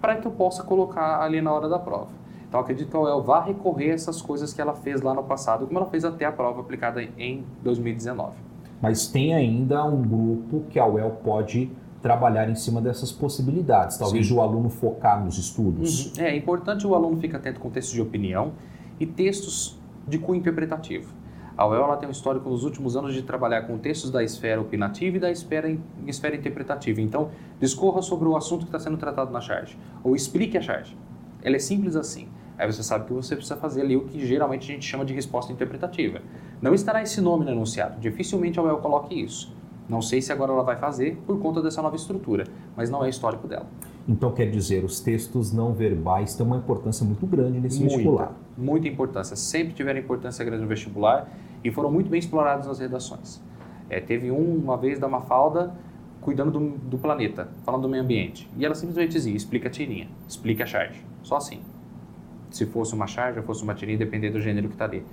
para 0.00 0.16
que 0.16 0.26
eu 0.26 0.32
possa 0.32 0.62
colocar 0.62 1.22
ali 1.22 1.40
na 1.40 1.52
hora 1.52 1.68
da 1.68 1.78
prova. 1.78 2.10
Então, 2.48 2.60
acredito 2.60 2.90
que 2.90 2.96
a 2.96 3.00
UEL 3.00 3.22
vá 3.22 3.42
recorrer 3.42 3.92
a 3.92 3.94
essas 3.94 4.20
coisas 4.20 4.52
que 4.52 4.60
ela 4.60 4.74
fez 4.74 5.00
lá 5.00 5.14
no 5.14 5.22
passado, 5.22 5.66
como 5.66 5.78
ela 5.78 5.88
fez 5.88 6.04
até 6.04 6.26
a 6.26 6.32
prova 6.32 6.60
aplicada 6.60 7.02
em 7.16 7.44
2019. 7.62 8.32
Mas 8.80 9.06
tem 9.06 9.32
ainda 9.32 9.84
um 9.86 10.02
grupo 10.02 10.64
que 10.68 10.78
a 10.78 10.86
UEL 10.86 11.12
pode 11.22 11.70
trabalhar 12.02 12.50
em 12.50 12.54
cima 12.54 12.80
dessas 12.80 13.12
possibilidades, 13.12 13.96
talvez 13.96 14.26
Sim. 14.26 14.34
o 14.34 14.40
aluno 14.42 14.68
focar 14.68 15.24
nos 15.24 15.38
estudos. 15.38 16.06
Uhum. 16.06 16.24
É, 16.24 16.30
é 16.30 16.36
importante 16.36 16.86
o 16.86 16.94
aluno 16.94 17.16
ficar 17.16 17.38
atento 17.38 17.60
com 17.60 17.70
textos 17.70 17.94
de 17.94 18.02
opinião 18.02 18.52
e 18.98 19.06
textos 19.06 19.80
de 20.06 20.18
cunho 20.18 20.40
interpretativo. 20.40 21.14
A 21.56 21.66
UEL 21.66 21.96
tem 21.98 22.08
um 22.08 22.12
histórico 22.12 22.48
nos 22.48 22.64
últimos 22.64 22.96
anos 22.96 23.12
de 23.12 23.22
trabalhar 23.22 23.62
com 23.62 23.76
textos 23.76 24.10
da 24.10 24.24
esfera 24.24 24.60
opinativa 24.60 25.18
e 25.18 25.20
da 25.20 25.30
esfera, 25.30 25.76
esfera 26.06 26.34
interpretativa. 26.34 27.00
Então, 27.00 27.30
discorra 27.60 28.00
sobre 28.00 28.26
o 28.26 28.36
assunto 28.36 28.60
que 28.60 28.68
está 28.68 28.78
sendo 28.78 28.96
tratado 28.96 29.30
na 29.30 29.40
charge, 29.40 29.78
ou 30.02 30.16
explique 30.16 30.56
a 30.56 30.62
charge. 30.62 30.96
Ela 31.42 31.56
é 31.56 31.58
simples 31.58 31.94
assim. 31.94 32.28
Aí 32.56 32.70
você 32.70 32.82
sabe 32.82 33.06
que 33.06 33.12
você 33.12 33.34
precisa 33.34 33.56
fazer 33.56 33.82
ali 33.82 33.96
o 33.96 34.04
que 34.04 34.24
geralmente 34.24 34.70
a 34.70 34.74
gente 34.74 34.86
chama 34.86 35.04
de 35.04 35.12
resposta 35.12 35.52
interpretativa. 35.52 36.20
Não 36.60 36.72
estará 36.72 37.02
esse 37.02 37.20
nome 37.20 37.44
no 37.44 37.50
enunciado. 37.50 38.00
Dificilmente 38.00 38.58
a 38.58 38.62
UEL 38.62 38.78
coloque 38.78 39.14
isso. 39.20 39.54
Não 39.88 40.00
sei 40.00 40.22
se 40.22 40.32
agora 40.32 40.52
ela 40.52 40.62
vai 40.62 40.76
fazer 40.76 41.16
por 41.26 41.38
conta 41.40 41.60
dessa 41.60 41.82
nova 41.82 41.96
estrutura, 41.96 42.44
mas 42.76 42.88
não 42.88 43.04
é 43.04 43.08
histórico 43.08 43.46
dela. 43.48 43.66
Então 44.08 44.32
quer 44.32 44.50
dizer, 44.50 44.84
os 44.84 45.00
textos 45.00 45.52
não 45.52 45.72
verbais 45.72 46.34
têm 46.34 46.44
uma 46.44 46.56
importância 46.56 47.06
muito 47.06 47.26
grande 47.26 47.60
nesse 47.60 47.78
muita, 47.78 47.94
vestibular. 47.96 48.32
Muita 48.58 48.88
importância. 48.88 49.36
Sempre 49.36 49.74
tiveram 49.74 50.00
importância 50.00 50.44
grande 50.44 50.62
no 50.62 50.68
vestibular 50.68 51.30
e 51.62 51.70
foram 51.70 51.90
muito 51.90 52.10
bem 52.10 52.18
explorados 52.18 52.66
nas 52.66 52.78
redações. 52.78 53.40
É, 53.88 54.00
teve 54.00 54.30
um, 54.30 54.56
uma 54.56 54.76
vez 54.76 54.98
da 54.98 55.08
Mafalda 55.08 55.72
cuidando 56.20 56.50
do, 56.50 56.70
do, 56.88 56.98
planeta, 56.98 57.48
falando 57.64 57.82
do 57.82 57.88
meio 57.88 58.02
ambiente. 58.02 58.48
E 58.56 58.64
ela 58.64 58.74
simplesmente 58.74 59.12
dizia, 59.12 59.36
explica 59.36 59.68
a 59.68 59.70
tirinha, 59.70 60.08
explica 60.28 60.64
a 60.64 60.66
charge. 60.66 61.04
Só 61.22 61.36
assim. 61.36 61.60
Se 62.50 62.66
fosse 62.66 62.94
uma 62.94 63.06
charge 63.06 63.38
ou 63.38 63.44
fosse 63.44 63.62
uma 63.62 63.74
tirinha, 63.74 63.98
dependendo 63.98 64.34
do 64.34 64.40
gênero 64.40 64.68
que 64.68 64.74
está 64.74 64.84
ali. 64.84 65.04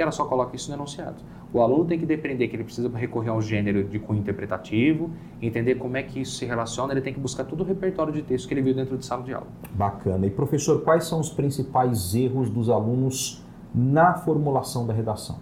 E 0.00 0.02
ela 0.02 0.10
só 0.10 0.24
coloca 0.24 0.56
isso 0.56 0.70
no 0.70 0.78
enunciado. 0.78 1.16
O 1.52 1.60
aluno 1.60 1.84
tem 1.84 1.98
que 1.98 2.06
depreender 2.06 2.48
que 2.48 2.56
ele 2.56 2.64
precisa 2.64 2.88
recorrer 2.88 3.28
a 3.28 3.34
um 3.34 3.42
gênero 3.42 3.84
de 3.84 3.98
cunho 3.98 4.20
interpretativo, 4.20 5.10
entender 5.42 5.74
como 5.74 5.94
é 5.94 6.02
que 6.02 6.22
isso 6.22 6.38
se 6.38 6.46
relaciona, 6.46 6.94
ele 6.94 7.02
tem 7.02 7.12
que 7.12 7.20
buscar 7.20 7.44
todo 7.44 7.60
o 7.60 7.64
repertório 7.64 8.10
de 8.10 8.22
texto 8.22 8.48
que 8.48 8.54
ele 8.54 8.62
viu 8.62 8.72
dentro 8.72 8.96
de 8.96 9.04
sala 9.04 9.22
de 9.22 9.34
aula. 9.34 9.46
Bacana. 9.74 10.26
E 10.26 10.30
professor, 10.30 10.80
quais 10.80 11.04
são 11.04 11.20
os 11.20 11.28
principais 11.28 12.14
erros 12.14 12.48
dos 12.48 12.70
alunos 12.70 13.44
na 13.74 14.14
formulação 14.14 14.86
da 14.86 14.94
redação? 14.94 15.38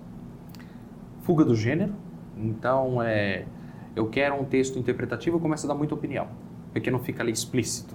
Fuga 1.23 1.45
do 1.45 1.55
gênero. 1.55 1.93
Então, 2.37 3.01
é, 3.01 3.45
eu 3.95 4.09
quero 4.09 4.35
um 4.35 4.45
texto 4.45 4.77
interpretativo, 4.77 5.39
começa 5.39 5.69
a 5.69 5.69
dar 5.69 5.77
muita 5.77 5.95
opinião, 5.95 6.27
porque 6.73 6.91
não 6.91 6.99
fica 6.99 7.23
ali 7.23 7.31
explícito. 7.31 7.95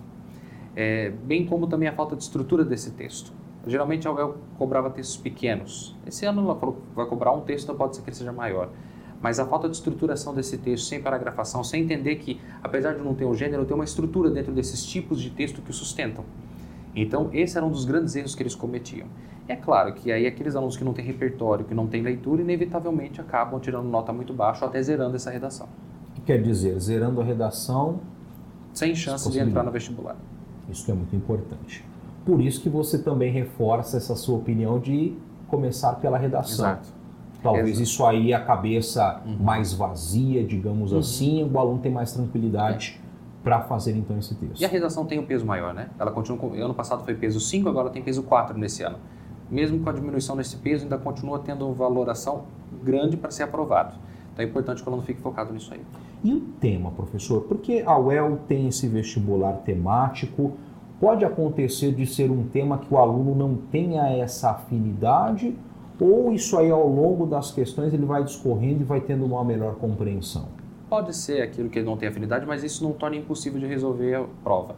É, 0.77 1.09
bem 1.09 1.45
como 1.45 1.67
também 1.67 1.89
a 1.89 1.93
falta 1.93 2.15
de 2.15 2.23
estrutura 2.23 2.63
desse 2.63 2.91
texto. 2.91 3.33
Geralmente 3.65 4.07
a 4.07 4.11
UEL 4.11 4.37
cobrava 4.57 4.89
textos 4.89 5.17
pequenos. 5.17 5.95
Esse 6.05 6.25
ano 6.25 6.41
ela 6.41 6.55
falou 6.55 6.81
vai 6.93 7.05
cobrar 7.05 7.31
um 7.31 7.41
texto, 7.41 7.65
então 7.65 7.75
pode 7.75 7.95
ser 7.95 8.01
que 8.01 8.09
ele 8.09 8.15
seja 8.15 8.31
maior. 8.31 8.69
Mas 9.21 9.39
a 9.39 9.45
falta 9.45 9.69
de 9.69 9.75
estruturação 9.75 10.35
desse 10.35 10.57
texto, 10.57 10.85
sem 10.85 11.01
paragrafação, 11.01 11.63
sem 11.63 11.81
entender 11.81 12.17
que, 12.17 12.41
apesar 12.61 12.93
de 12.93 13.01
não 13.01 13.15
ter 13.15 13.23
um 13.23 13.33
gênero, 13.33 13.63
tem 13.63 13.73
uma 13.73 13.85
estrutura 13.85 14.29
dentro 14.29 14.51
desses 14.51 14.85
tipos 14.85 15.21
de 15.21 15.29
texto 15.29 15.61
que 15.61 15.71
o 15.71 15.73
sustentam. 15.73 16.25
Então, 16.93 17.29
esse 17.31 17.57
era 17.57 17.65
um 17.65 17.71
dos 17.71 17.85
grandes 17.85 18.15
erros 18.17 18.35
que 18.35 18.43
eles 18.43 18.53
cometiam. 18.53 19.07
É 19.47 19.55
claro 19.55 19.93
que 19.93 20.11
aí 20.11 20.27
aqueles 20.27 20.57
alunos 20.57 20.75
que 20.75 20.83
não 20.83 20.93
têm 20.93 21.05
repertório, 21.05 21.63
que 21.63 21.73
não 21.73 21.87
têm 21.87 22.01
leitura, 22.01 22.41
inevitavelmente 22.41 23.21
acabam 23.21 23.59
tirando 23.61 23.87
nota 23.87 24.11
muito 24.11 24.33
baixa 24.33 24.65
ou 24.65 24.69
até 24.69 24.81
zerando 24.81 25.15
essa 25.15 25.31
redação. 25.31 25.67
O 26.09 26.15
que 26.15 26.21
quer 26.21 26.41
dizer? 26.41 26.77
Zerando 26.79 27.21
a 27.21 27.23
redação... 27.23 28.01
Sem 28.73 28.93
chance 28.93 29.29
de 29.31 29.39
entrar 29.39 29.63
no 29.63 29.71
vestibular. 29.71 30.17
Isso 30.67 30.89
é 30.89 30.93
muito 30.93 31.15
importante. 31.15 31.85
Por 32.25 32.41
isso 32.41 32.61
que 32.61 32.69
você 32.69 32.97
também 32.97 33.31
reforça 33.31 33.97
essa 33.97 34.15
sua 34.15 34.37
opinião 34.37 34.79
de 34.79 35.13
começar 35.47 35.93
pela 35.95 36.17
redação. 36.17 36.65
Exato. 36.65 36.89
Talvez 37.41 37.67
Exato. 37.67 37.83
isso 37.83 38.05
aí 38.05 38.33
a 38.33 38.39
cabeça 38.39 39.21
uhum. 39.25 39.37
mais 39.39 39.73
vazia, 39.73 40.43
digamos 40.43 40.93
uhum. 40.93 40.99
assim, 40.99 41.43
o 41.43 41.59
aluno 41.59 41.79
tem 41.79 41.91
mais 41.91 42.13
tranquilidade 42.13 42.99
é. 42.99 43.43
para 43.43 43.61
fazer 43.61 43.95
então 43.97 44.17
esse 44.17 44.33
texto. 44.35 44.61
E 44.61 44.65
a 44.65 44.67
redação 44.69 45.05
tem 45.05 45.19
o 45.19 45.23
um 45.23 45.25
peso 45.25 45.45
maior, 45.45 45.73
né? 45.73 45.89
Ela 45.99 46.11
continua 46.11 46.39
com, 46.39 46.53
ano 46.53 46.73
passado 46.73 47.03
foi 47.03 47.13
peso 47.13 47.41
5, 47.41 47.67
agora 47.67 47.89
tem 47.89 48.01
peso 48.01 48.23
4 48.23 48.57
nesse 48.57 48.81
ano. 48.83 48.97
Mesmo 49.51 49.79
com 49.79 49.89
a 49.89 49.93
diminuição 49.93 50.37
desse 50.37 50.55
peso, 50.55 50.83
ainda 50.83 50.97
continua 50.97 51.37
tendo 51.39 51.65
uma 51.65 51.73
valoração 51.73 52.45
grande 52.81 53.17
para 53.17 53.29
ser 53.29 53.43
aprovado. 53.43 53.95
Então 54.31 54.43
é 54.43 54.47
importante 54.47 54.81
que 54.81 54.87
o 54.87 54.91
aluno 54.91 55.05
fique 55.05 55.21
focado 55.21 55.53
nisso 55.53 55.73
aí. 55.73 55.81
E 56.23 56.33
o 56.33 56.39
tema, 56.39 56.89
professor? 56.91 57.41
Porque 57.41 57.83
a 57.85 57.97
UEL 57.99 58.39
tem 58.47 58.69
esse 58.69 58.87
vestibular 58.87 59.57
temático, 59.57 60.53
Pode 61.03 61.25
acontecer 61.25 61.91
de 61.91 62.07
ser 62.07 62.31
um 62.31 62.45
tema 62.45 62.77
que 62.77 62.93
o 62.93 62.97
aluno 62.97 63.35
não 63.35 63.57
tenha 63.69 64.07
essa 64.07 64.51
afinidade, 64.51 65.53
ou 65.99 66.31
isso 66.31 66.57
aí 66.57 66.71
ao 66.71 66.87
longo 66.87 67.25
das 67.25 67.51
questões 67.51 67.93
ele 67.93 68.05
vai 68.05 68.23
discorrendo 68.23 68.83
e 68.83 68.85
vai 68.85 69.01
tendo 69.01 69.25
uma 69.25 69.43
melhor 69.43 69.75
compreensão? 69.75 70.45
pode 70.89 71.13
ser 71.13 71.41
aquilo 71.41 71.69
que 71.69 71.79
ele 71.79 71.85
não 71.87 71.97
tem 71.97 72.07
afinidade, 72.07 72.45
mas 72.45 72.63
isso 72.63 72.83
não 72.85 72.93
torna 72.93 73.17
impossível 73.17 73.59
de 73.59 73.65
resolver 73.65 74.15
a 74.15 74.23
prova. 74.45 74.77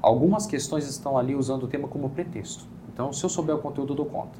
Algumas 0.00 0.46
questões 0.46 0.86
estão 0.86 1.18
ali 1.18 1.34
usando 1.34 1.64
o 1.64 1.66
tema 1.66 1.88
como 1.88 2.08
pretexto. 2.08 2.66
Então, 2.92 3.12
se 3.12 3.24
eu 3.24 3.28
souber 3.28 3.56
o 3.56 3.58
conteúdo, 3.58 3.94
eu 3.94 3.96
dou 3.96 4.06
conta. 4.06 4.38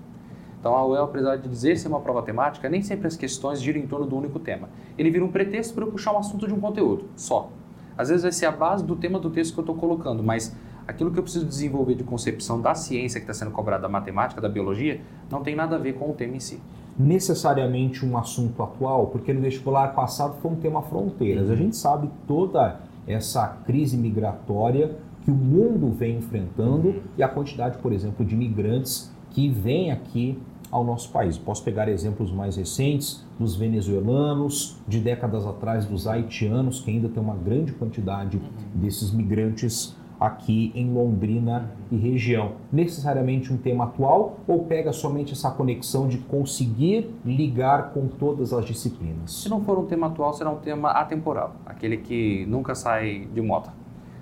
Então, 0.61 0.77
a 0.77 0.87
UEL, 0.87 1.05
apesar 1.05 1.37
de 1.37 1.49
dizer 1.49 1.77
ser 1.79 1.89
uma 1.89 2.01
prova 2.01 2.23
temática, 2.23 2.69
nem 2.69 2.81
sempre 2.81 3.09
as 3.09 3.17
questões 3.17 3.61
giram 3.61 3.81
em 3.81 3.89
torno 3.89 4.07
do 4.07 4.17
único 4.17 4.39
tema. 4.39 4.69
Ele 4.97 5.11
vira 5.11 5.25
um 5.25 5.33
pretexto 5.33 5.75
para 5.75 5.85
eu 5.85 5.91
puxar 5.91 6.13
um 6.13 6.19
assunto 6.19 6.47
de 6.47 6.55
um 6.55 6.61
conteúdo, 6.61 7.07
só. 7.17 7.51
Às 7.97 8.09
vezes 8.09 8.23
vai 8.23 8.33
ser 8.33 8.47
a 8.47 8.53
base 8.53 8.85
do 8.85 8.95
tema 8.95 9.19
do 9.19 9.31
texto 9.31 9.55
que 9.55 9.61
eu 9.61 9.63
estou 9.63 9.77
colocando, 9.77 10.23
mas 10.23 10.55
aquilo 10.87 11.11
que 11.11 11.19
eu 11.19 11.23
preciso 11.23 11.47
desenvolver 11.47 11.95
de 11.95 12.05
concepção 12.05 12.61
da 12.61 12.75
ciência 12.75 13.21
que 13.21 13.25
está 13.25 13.35
sendo 13.35 13.51
cobrada, 13.51 13.83
da 13.83 13.89
matemática, 13.89 14.41
da 14.41 14.49
biologia, 14.49 15.01
não 15.31 15.43
tem 15.43 15.55
nada 15.55 15.77
a 15.77 15.79
ver 15.79 15.95
com 15.95 16.11
o 16.11 16.13
tema 16.13 16.37
em 16.37 16.41
si. 16.41 16.61
Necessariamente 16.99 18.07
um 18.07 18.17
assunto 18.17 18.63
atual, 18.63 19.09
porque 19.09 19.33
no 19.33 19.41
vestibular 19.41 19.89
passado 19.95 20.37
foi 20.41 20.53
um 20.53 20.57
tema 20.57 20.83
fronteiras. 20.83 21.51
A 21.51 21.57
gente 21.57 21.77
sabe 21.77 22.09
toda 22.27 22.81
essa 23.07 23.47
crise 23.67 23.97
migratória 23.97 24.97
que 25.25 25.31
o 25.31 25.35
mundo 25.35 25.91
vem 25.91 26.19
enfrentando 26.19 27.03
e 27.17 27.23
a 27.23 27.29
quantidade, 27.29 27.79
por 27.79 27.93
exemplo, 27.93 28.25
de 28.25 28.35
imigrantes 28.35 29.11
que 29.31 29.49
vêm 29.49 29.91
aqui 29.91 30.39
ao 30.71 30.85
nosso 30.85 31.11
país. 31.11 31.39
Posso 31.39 31.63
pegar 31.63 31.89
exemplos 31.89 32.31
mais 32.31 32.57
recentes 32.57 33.25
dos 33.39 33.57
venezuelanos, 33.57 34.77
de 34.87 35.01
décadas 35.01 35.47
atrás 35.47 35.87
dos 35.87 36.07
haitianos, 36.07 36.81
que 36.81 36.91
ainda 36.91 37.09
tem 37.09 37.23
uma 37.23 37.37
grande 37.37 37.73
quantidade 37.73 38.41
desses 38.75 39.13
migrantes 39.13 39.97
aqui 40.25 40.73
em 40.75 40.93
Londrina 40.93 41.71
e 41.91 41.97
região. 41.97 42.53
Necessariamente 42.73 43.53
um 43.53 43.57
tema 43.57 43.85
atual 43.85 44.39
ou 44.47 44.65
pega 44.65 44.93
somente 44.93 45.33
essa 45.33 45.51
conexão 45.51 46.09
de 46.09 46.19
conseguir 46.19 47.11
ligar 47.25 47.93
com 47.93 48.09
todas 48.09 48.53
as 48.53 48.65
disciplinas? 48.65 49.33
Se 49.33 49.49
não 49.49 49.63
for 49.63 49.79
um 49.79 49.87
tema 49.87 50.09
atual, 50.09 50.33
será 50.33 50.51
um 50.51 50.59
tema 50.59 50.91
atemporal, 50.91 51.55
aquele 51.67 51.99
que 51.99 52.45
nunca 52.47 52.75
sai 52.75 53.29
de 53.33 53.41
moda. 53.41 53.73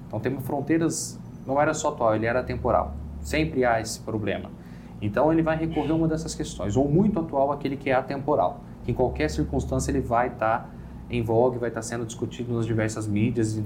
Então, 0.07 0.19
o 0.19 0.23
tema 0.23 0.41
fronteiras 0.41 1.19
não 1.47 1.61
era 1.61 1.73
só 1.73 1.89
atual, 1.89 2.15
ele 2.15 2.27
era 2.27 2.43
temporal. 2.43 2.95
Sempre 3.21 3.65
há 3.65 3.81
esse 3.81 4.01
problema. 4.01 4.51
Então, 5.01 5.33
ele 5.33 5.43
vai 5.43 5.57
recorrer 5.57 5.91
a 5.91 5.95
uma 5.95 6.07
dessas 6.07 6.35
questões, 6.35 6.77
ou 6.77 6.89
muito 6.89 7.19
atual, 7.19 7.51
aquele 7.51 7.77
que 7.77 7.91
é 7.91 7.95
atemporal, 7.95 8.61
que 8.85 8.93
em 8.93 8.95
qualquer 8.95 9.29
circunstância 9.31 9.91
ele 9.91 10.01
vai 10.01 10.29
estar 10.29 10.73
em 11.11 11.23
vogue, 11.23 11.59
vai 11.59 11.69
estar 11.69 11.83
sendo 11.83 12.07
discutido 12.07 12.55
nas 12.55 12.67
diversas 12.67 13.07
mídias 13.07 13.57
e 13.57 13.63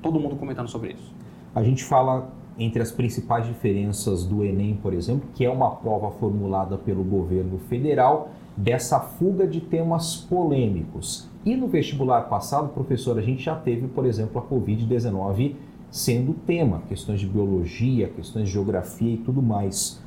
todo 0.00 0.18
mundo 0.18 0.36
comentando 0.36 0.68
sobre 0.68 0.92
isso. 0.92 1.12
A 1.58 1.62
gente 1.64 1.82
fala 1.82 2.30
entre 2.56 2.80
as 2.80 2.92
principais 2.92 3.44
diferenças 3.44 4.24
do 4.24 4.44
Enem, 4.44 4.76
por 4.80 4.94
exemplo, 4.94 5.28
que 5.34 5.44
é 5.44 5.50
uma 5.50 5.72
prova 5.72 6.08
formulada 6.12 6.78
pelo 6.78 7.02
governo 7.02 7.58
federal, 7.58 8.28
dessa 8.56 9.00
fuga 9.00 9.44
de 9.44 9.60
temas 9.60 10.14
polêmicos. 10.14 11.28
E 11.44 11.56
no 11.56 11.66
vestibular 11.66 12.28
passado, 12.28 12.68
professor, 12.68 13.18
a 13.18 13.20
gente 13.20 13.42
já 13.42 13.56
teve, 13.56 13.88
por 13.88 14.06
exemplo, 14.06 14.40
a 14.40 14.44
Covid-19 14.44 15.56
sendo 15.90 16.32
tema, 16.32 16.82
questões 16.88 17.18
de 17.18 17.26
biologia, 17.26 18.08
questões 18.08 18.46
de 18.46 18.52
geografia 18.52 19.14
e 19.14 19.18
tudo 19.18 19.42
mais. 19.42 20.00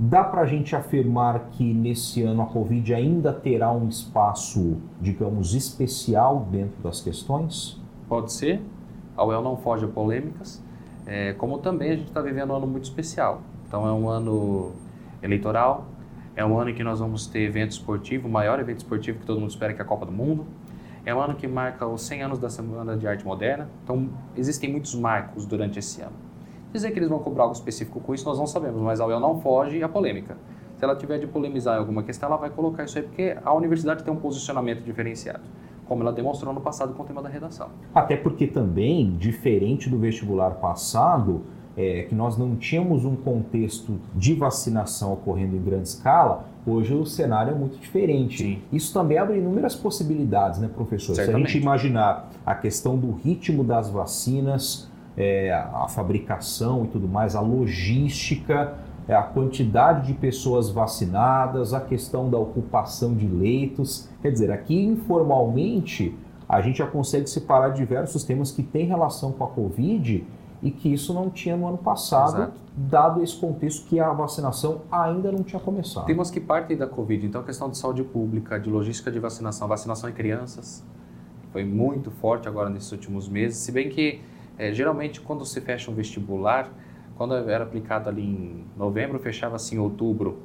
Dá 0.00 0.24
para 0.24 0.40
a 0.40 0.46
gente 0.46 0.74
afirmar 0.74 1.50
que 1.50 1.74
nesse 1.74 2.22
ano 2.22 2.40
a 2.40 2.46
Covid 2.46 2.94
ainda 2.94 3.30
terá 3.30 3.70
um 3.70 3.88
espaço, 3.88 4.78
digamos, 5.02 5.54
especial 5.54 6.48
dentro 6.50 6.82
das 6.82 7.02
questões? 7.02 7.78
Pode 8.08 8.32
ser. 8.32 8.62
A 9.14 9.22
UEL 9.22 9.42
não 9.42 9.58
foge 9.58 9.84
a 9.84 9.88
polêmicas, 9.88 10.63
é, 11.06 11.32
como 11.34 11.58
também 11.58 11.90
a 11.90 11.96
gente 11.96 12.08
está 12.08 12.20
vivendo 12.20 12.50
um 12.50 12.56
ano 12.56 12.66
muito 12.66 12.84
especial. 12.84 13.42
Então 13.66 13.86
é 13.86 13.92
um 13.92 14.08
ano 14.08 14.72
eleitoral, 15.22 15.86
é 16.36 16.44
um 16.44 16.58
ano 16.58 16.70
em 16.70 16.74
que 16.74 16.82
nós 16.82 17.00
vamos 17.00 17.26
ter 17.26 17.40
evento 17.40 17.72
esportivo, 17.72 18.28
o 18.28 18.30
maior 18.30 18.58
evento 18.58 18.78
esportivo 18.78 19.18
que 19.20 19.26
todo 19.26 19.40
mundo 19.40 19.50
espera 19.50 19.72
que 19.72 19.80
é 19.80 19.84
a 19.84 19.86
Copa 19.86 20.06
do 20.06 20.12
Mundo. 20.12 20.46
É 21.06 21.14
um 21.14 21.20
ano 21.20 21.34
que 21.34 21.46
marca 21.46 21.86
os 21.86 22.02
100 22.02 22.22
anos 22.22 22.38
da 22.38 22.48
Semana 22.48 22.96
de 22.96 23.06
Arte 23.06 23.24
Moderna. 23.24 23.68
Então 23.82 24.08
existem 24.36 24.70
muitos 24.70 24.94
marcos 24.94 25.44
durante 25.44 25.78
esse 25.78 26.00
ano. 26.00 26.14
Dizer 26.72 26.90
que 26.90 26.98
eles 26.98 27.08
vão 27.08 27.20
cobrar 27.20 27.44
algo 27.44 27.54
específico 27.54 28.00
com 28.00 28.14
isso, 28.14 28.24
nós 28.24 28.38
não 28.38 28.46
sabemos, 28.46 28.80
mas 28.80 29.00
a 29.00 29.06
UEL 29.06 29.20
não 29.20 29.40
foge 29.40 29.82
à 29.82 29.88
polêmica. 29.88 30.36
Se 30.76 30.84
ela 30.84 30.96
tiver 30.96 31.18
de 31.18 31.26
polemizar 31.26 31.76
em 31.76 31.78
alguma 31.78 32.02
questão, 32.02 32.28
ela 32.28 32.36
vai 32.36 32.50
colocar 32.50 32.84
isso 32.84 32.98
aí, 32.98 33.04
porque 33.04 33.36
a 33.44 33.54
universidade 33.54 34.02
tem 34.02 34.12
um 34.12 34.16
posicionamento 34.16 34.82
diferenciado, 34.82 35.44
como 35.86 36.02
ela 36.02 36.12
demonstrou 36.12 36.52
no 36.52 36.60
passado 36.60 36.94
com 36.94 37.02
o 37.02 37.06
tema 37.06 37.22
da 37.22 37.28
redação. 37.28 37.68
Até 37.94 38.16
porque 38.16 38.46
também, 38.46 39.16
diferente 39.16 39.88
do 39.88 39.98
vestibular 39.98 40.52
passado, 40.52 41.42
é, 41.76 42.02
que 42.02 42.14
nós 42.14 42.36
não 42.36 42.56
tínhamos 42.56 43.04
um 43.04 43.16
contexto 43.16 43.98
de 44.14 44.34
vacinação 44.34 45.12
ocorrendo 45.12 45.56
em 45.56 45.60
grande 45.60 45.88
escala, 45.88 46.46
hoje 46.66 46.94
o 46.94 47.04
cenário 47.04 47.52
é 47.52 47.54
muito 47.54 47.78
diferente. 47.78 48.38
Sim. 48.38 48.62
Isso 48.72 48.92
também 48.92 49.18
abre 49.18 49.38
inúmeras 49.38 49.74
possibilidades, 49.74 50.60
né, 50.60 50.68
professor? 50.72 51.14
Certamente. 51.14 51.42
Se 51.42 51.44
a 51.44 51.52
gente 51.52 51.62
imaginar 51.62 52.30
a 52.46 52.54
questão 52.54 52.96
do 52.96 53.12
ritmo 53.12 53.64
das 53.64 53.90
vacinas, 53.90 54.88
é, 55.16 55.52
a 55.52 55.86
fabricação 55.88 56.84
e 56.84 56.88
tudo 56.88 57.08
mais, 57.08 57.34
a 57.34 57.40
logística, 57.40 58.74
a 59.12 59.22
quantidade 59.22 60.06
de 60.06 60.14
pessoas 60.14 60.70
vacinadas, 60.70 61.74
a 61.74 61.80
questão 61.80 62.30
da 62.30 62.38
ocupação 62.38 63.14
de 63.14 63.26
leitos. 63.26 64.08
Quer 64.22 64.30
dizer, 64.32 64.50
aqui 64.50 64.82
informalmente 64.82 66.16
a 66.48 66.60
gente 66.60 66.78
já 66.78 66.86
consegue 66.86 67.28
separar 67.28 67.70
diversos 67.70 68.24
temas 68.24 68.50
que 68.50 68.62
têm 68.62 68.86
relação 68.86 69.32
com 69.32 69.44
a 69.44 69.48
Covid 69.48 70.24
e 70.62 70.70
que 70.70 70.92
isso 70.92 71.12
não 71.12 71.28
tinha 71.28 71.56
no 71.56 71.68
ano 71.68 71.76
passado, 71.76 72.36
Exato. 72.36 72.52
dado 72.74 73.22
esse 73.22 73.36
contexto 73.36 73.86
que 73.86 74.00
a 74.00 74.10
vacinação 74.12 74.82
ainda 74.90 75.30
não 75.30 75.42
tinha 75.42 75.60
começado. 75.60 76.06
Temas 76.06 76.30
que 76.30 76.40
partem 76.40 76.76
da 76.76 76.86
Covid, 76.86 77.26
então 77.26 77.40
a 77.42 77.44
questão 77.44 77.68
de 77.68 77.76
saúde 77.76 78.02
pública, 78.02 78.58
de 78.58 78.70
logística 78.70 79.10
de 79.10 79.18
vacinação, 79.18 79.68
vacinação 79.68 80.08
em 80.08 80.12
crianças, 80.12 80.82
foi 81.52 81.64
muito 81.64 82.10
forte 82.10 82.48
agora 82.48 82.70
nesses 82.70 82.90
últimos 82.92 83.28
meses, 83.28 83.58
se 83.58 83.70
bem 83.70 83.90
que 83.90 84.22
é, 84.56 84.72
geralmente, 84.72 85.20
quando 85.20 85.44
se 85.44 85.60
fecha 85.60 85.90
um 85.90 85.94
vestibular, 85.94 86.70
quando 87.16 87.34
era 87.34 87.64
aplicado 87.64 88.08
ali 88.08 88.22
em 88.22 88.64
novembro, 88.76 89.18
fechava 89.18 89.56
assim 89.56 89.76
em 89.76 89.78
outubro. 89.78 90.38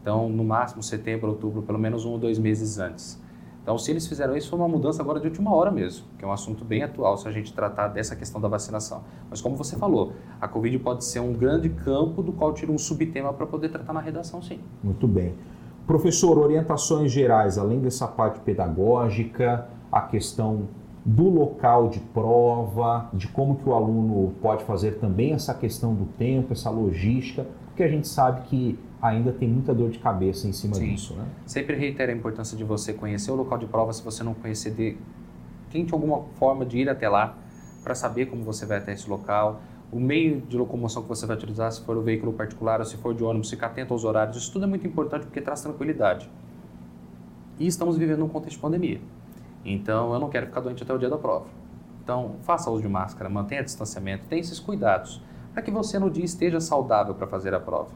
Então, 0.00 0.28
no 0.28 0.44
máximo, 0.44 0.82
setembro, 0.82 1.28
outubro, 1.28 1.62
pelo 1.62 1.78
menos 1.78 2.04
um 2.04 2.12
ou 2.12 2.18
dois 2.18 2.38
meses 2.38 2.78
antes. 2.78 3.20
Então, 3.62 3.76
se 3.76 3.90
eles 3.90 4.06
fizeram 4.06 4.34
isso, 4.36 4.48
foi 4.48 4.58
uma 4.58 4.68
mudança 4.68 5.02
agora 5.02 5.20
de 5.20 5.26
última 5.26 5.54
hora 5.54 5.70
mesmo, 5.70 6.06
que 6.18 6.24
é 6.24 6.28
um 6.28 6.32
assunto 6.32 6.64
bem 6.64 6.82
atual 6.82 7.18
se 7.18 7.28
a 7.28 7.30
gente 7.30 7.52
tratar 7.52 7.88
dessa 7.88 8.16
questão 8.16 8.40
da 8.40 8.48
vacinação. 8.48 9.02
Mas, 9.28 9.40
como 9.40 9.54
você 9.54 9.76
falou, 9.76 10.14
a 10.40 10.48
Covid 10.48 10.78
pode 10.78 11.04
ser 11.04 11.20
um 11.20 11.32
grande 11.32 11.68
campo 11.68 12.22
do 12.22 12.32
qual 12.32 12.54
tira 12.54 12.72
um 12.72 12.78
subtema 12.78 13.32
para 13.32 13.46
poder 13.46 13.68
tratar 13.68 13.92
na 13.92 14.00
redação, 14.00 14.40
sim. 14.40 14.60
Muito 14.82 15.06
bem. 15.06 15.34
Professor, 15.86 16.38
orientações 16.38 17.12
gerais, 17.12 17.58
além 17.58 17.80
dessa 17.80 18.08
parte 18.08 18.40
pedagógica, 18.40 19.68
a 19.92 20.00
questão 20.00 20.68
do 21.04 21.28
local 21.28 21.88
de 21.88 21.98
prova, 21.98 23.08
de 23.14 23.28
como 23.28 23.56
que 23.56 23.68
o 23.68 23.74
aluno 23.74 24.34
pode 24.40 24.64
fazer 24.64 24.98
também 24.98 25.32
essa 25.32 25.54
questão 25.54 25.94
do 25.94 26.04
tempo, 26.04 26.52
essa 26.52 26.68
logística, 26.68 27.46
porque 27.66 27.82
a 27.82 27.88
gente 27.88 28.06
sabe 28.06 28.42
que 28.42 28.78
ainda 29.00 29.32
tem 29.32 29.48
muita 29.48 29.74
dor 29.74 29.88
de 29.90 29.98
cabeça 29.98 30.46
em 30.46 30.52
cima 30.52 30.74
Sim. 30.74 30.90
disso, 30.90 31.14
né? 31.14 31.24
Sempre 31.46 31.76
reitero 31.76 32.12
a 32.12 32.14
importância 32.14 32.56
de 32.56 32.64
você 32.64 32.92
conhecer 32.92 33.30
o 33.30 33.34
local 33.34 33.56
de 33.56 33.66
prova 33.66 33.92
se 33.92 34.02
você 34.02 34.22
não 34.22 34.34
conhecer 34.34 34.72
de 34.72 34.96
tente 35.70 35.94
alguma 35.94 36.24
forma 36.34 36.66
de 36.66 36.78
ir 36.78 36.88
até 36.88 37.08
lá 37.08 37.34
para 37.82 37.94
saber 37.94 38.26
como 38.26 38.42
você 38.42 38.66
vai 38.66 38.78
até 38.78 38.92
esse 38.92 39.08
local, 39.08 39.62
o 39.90 39.98
meio 39.98 40.42
de 40.42 40.56
locomoção 40.56 41.02
que 41.02 41.08
você 41.08 41.24
vai 41.26 41.36
utilizar, 41.36 41.72
se 41.72 41.80
for 41.80 41.96
o 41.96 42.02
veículo 42.02 42.32
particular 42.32 42.80
ou 42.80 42.84
se 42.84 42.96
for 42.98 43.14
de 43.14 43.24
ônibus, 43.24 43.48
ficar 43.48 43.68
atento 43.68 43.94
aos 43.94 44.04
horários, 44.04 44.36
isso 44.36 44.52
tudo 44.52 44.64
é 44.64 44.68
muito 44.68 44.86
importante 44.86 45.24
porque 45.24 45.40
traz 45.40 45.62
tranquilidade. 45.62 46.30
E 47.58 47.66
estamos 47.66 47.96
vivendo 47.96 48.24
um 48.24 48.28
contexto 48.28 48.56
de 48.56 48.62
pandemia. 48.62 49.00
Então, 49.64 50.12
eu 50.12 50.20
não 50.20 50.28
quero 50.28 50.46
ficar 50.46 50.60
doente 50.60 50.82
até 50.82 50.92
o 50.92 50.98
dia 50.98 51.08
da 51.08 51.18
prova. 51.18 51.46
Então, 52.02 52.36
faça 52.42 52.70
uso 52.70 52.82
de 52.82 52.88
máscara, 52.88 53.28
mantenha 53.28 53.62
distanciamento, 53.62 54.24
tenha 54.28 54.40
esses 54.40 54.58
cuidados 54.58 55.22
para 55.52 55.62
que 55.62 55.70
você 55.70 55.98
no 55.98 56.10
dia 56.10 56.24
esteja 56.24 56.60
saudável 56.60 57.14
para 57.14 57.26
fazer 57.26 57.54
a 57.54 57.60
prova. 57.60 57.90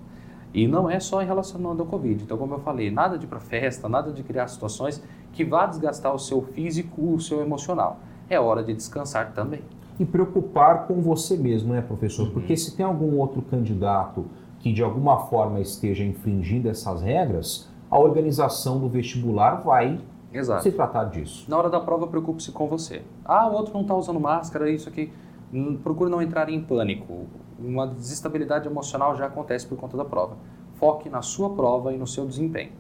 E 0.52 0.68
não 0.68 0.88
é 0.88 1.00
só 1.00 1.20
em 1.20 1.26
relação 1.26 1.64
ao 1.66 1.76
Covid. 1.84 2.22
Então, 2.22 2.38
como 2.38 2.54
eu 2.54 2.60
falei, 2.60 2.90
nada 2.90 3.18
de 3.18 3.24
ir 3.24 3.28
para 3.28 3.40
festa, 3.40 3.88
nada 3.88 4.12
de 4.12 4.22
criar 4.22 4.46
situações 4.46 5.02
que 5.32 5.44
vá 5.44 5.66
desgastar 5.66 6.14
o 6.14 6.18
seu 6.18 6.42
físico, 6.42 7.14
o 7.14 7.20
seu 7.20 7.40
emocional. 7.40 7.98
É 8.30 8.38
hora 8.38 8.62
de 8.62 8.72
descansar 8.72 9.32
também. 9.32 9.62
E 9.98 10.04
preocupar 10.04 10.86
com 10.86 11.00
você 11.00 11.36
mesmo, 11.36 11.72
né, 11.72 11.80
professor? 11.80 12.26
Uhum. 12.26 12.34
Porque 12.34 12.56
se 12.56 12.76
tem 12.76 12.86
algum 12.86 13.18
outro 13.18 13.42
candidato 13.42 14.26
que 14.60 14.72
de 14.72 14.82
alguma 14.82 15.26
forma 15.26 15.60
esteja 15.60 16.04
infringindo 16.04 16.68
essas 16.68 17.02
regras, 17.02 17.68
a 17.90 17.98
organização 17.98 18.78
do 18.78 18.88
vestibular 18.88 19.56
vai 19.56 20.00
Exato. 20.34 20.62
se 20.62 20.72
tratar 20.72 21.04
disso. 21.04 21.48
Na 21.48 21.56
hora 21.56 21.70
da 21.70 21.80
prova, 21.80 22.06
preocupe-se 22.06 22.50
com 22.50 22.66
você. 22.66 23.02
Ah, 23.24 23.48
o 23.48 23.52
outro 23.52 23.72
não 23.72 23.82
está 23.82 23.94
usando 23.94 24.18
máscara, 24.18 24.68
isso 24.68 24.88
aqui. 24.88 25.12
Hum, 25.52 25.78
procure 25.82 26.10
não 26.10 26.20
entrar 26.20 26.48
em 26.48 26.60
pânico. 26.60 27.26
Uma 27.58 27.86
desestabilidade 27.86 28.66
emocional 28.66 29.16
já 29.16 29.26
acontece 29.26 29.66
por 29.66 29.78
conta 29.78 29.96
da 29.96 30.04
prova. 30.04 30.36
Foque 30.74 31.08
na 31.08 31.22
sua 31.22 31.50
prova 31.50 31.92
e 31.92 31.96
no 31.96 32.06
seu 32.06 32.26
desempenho. 32.26 32.72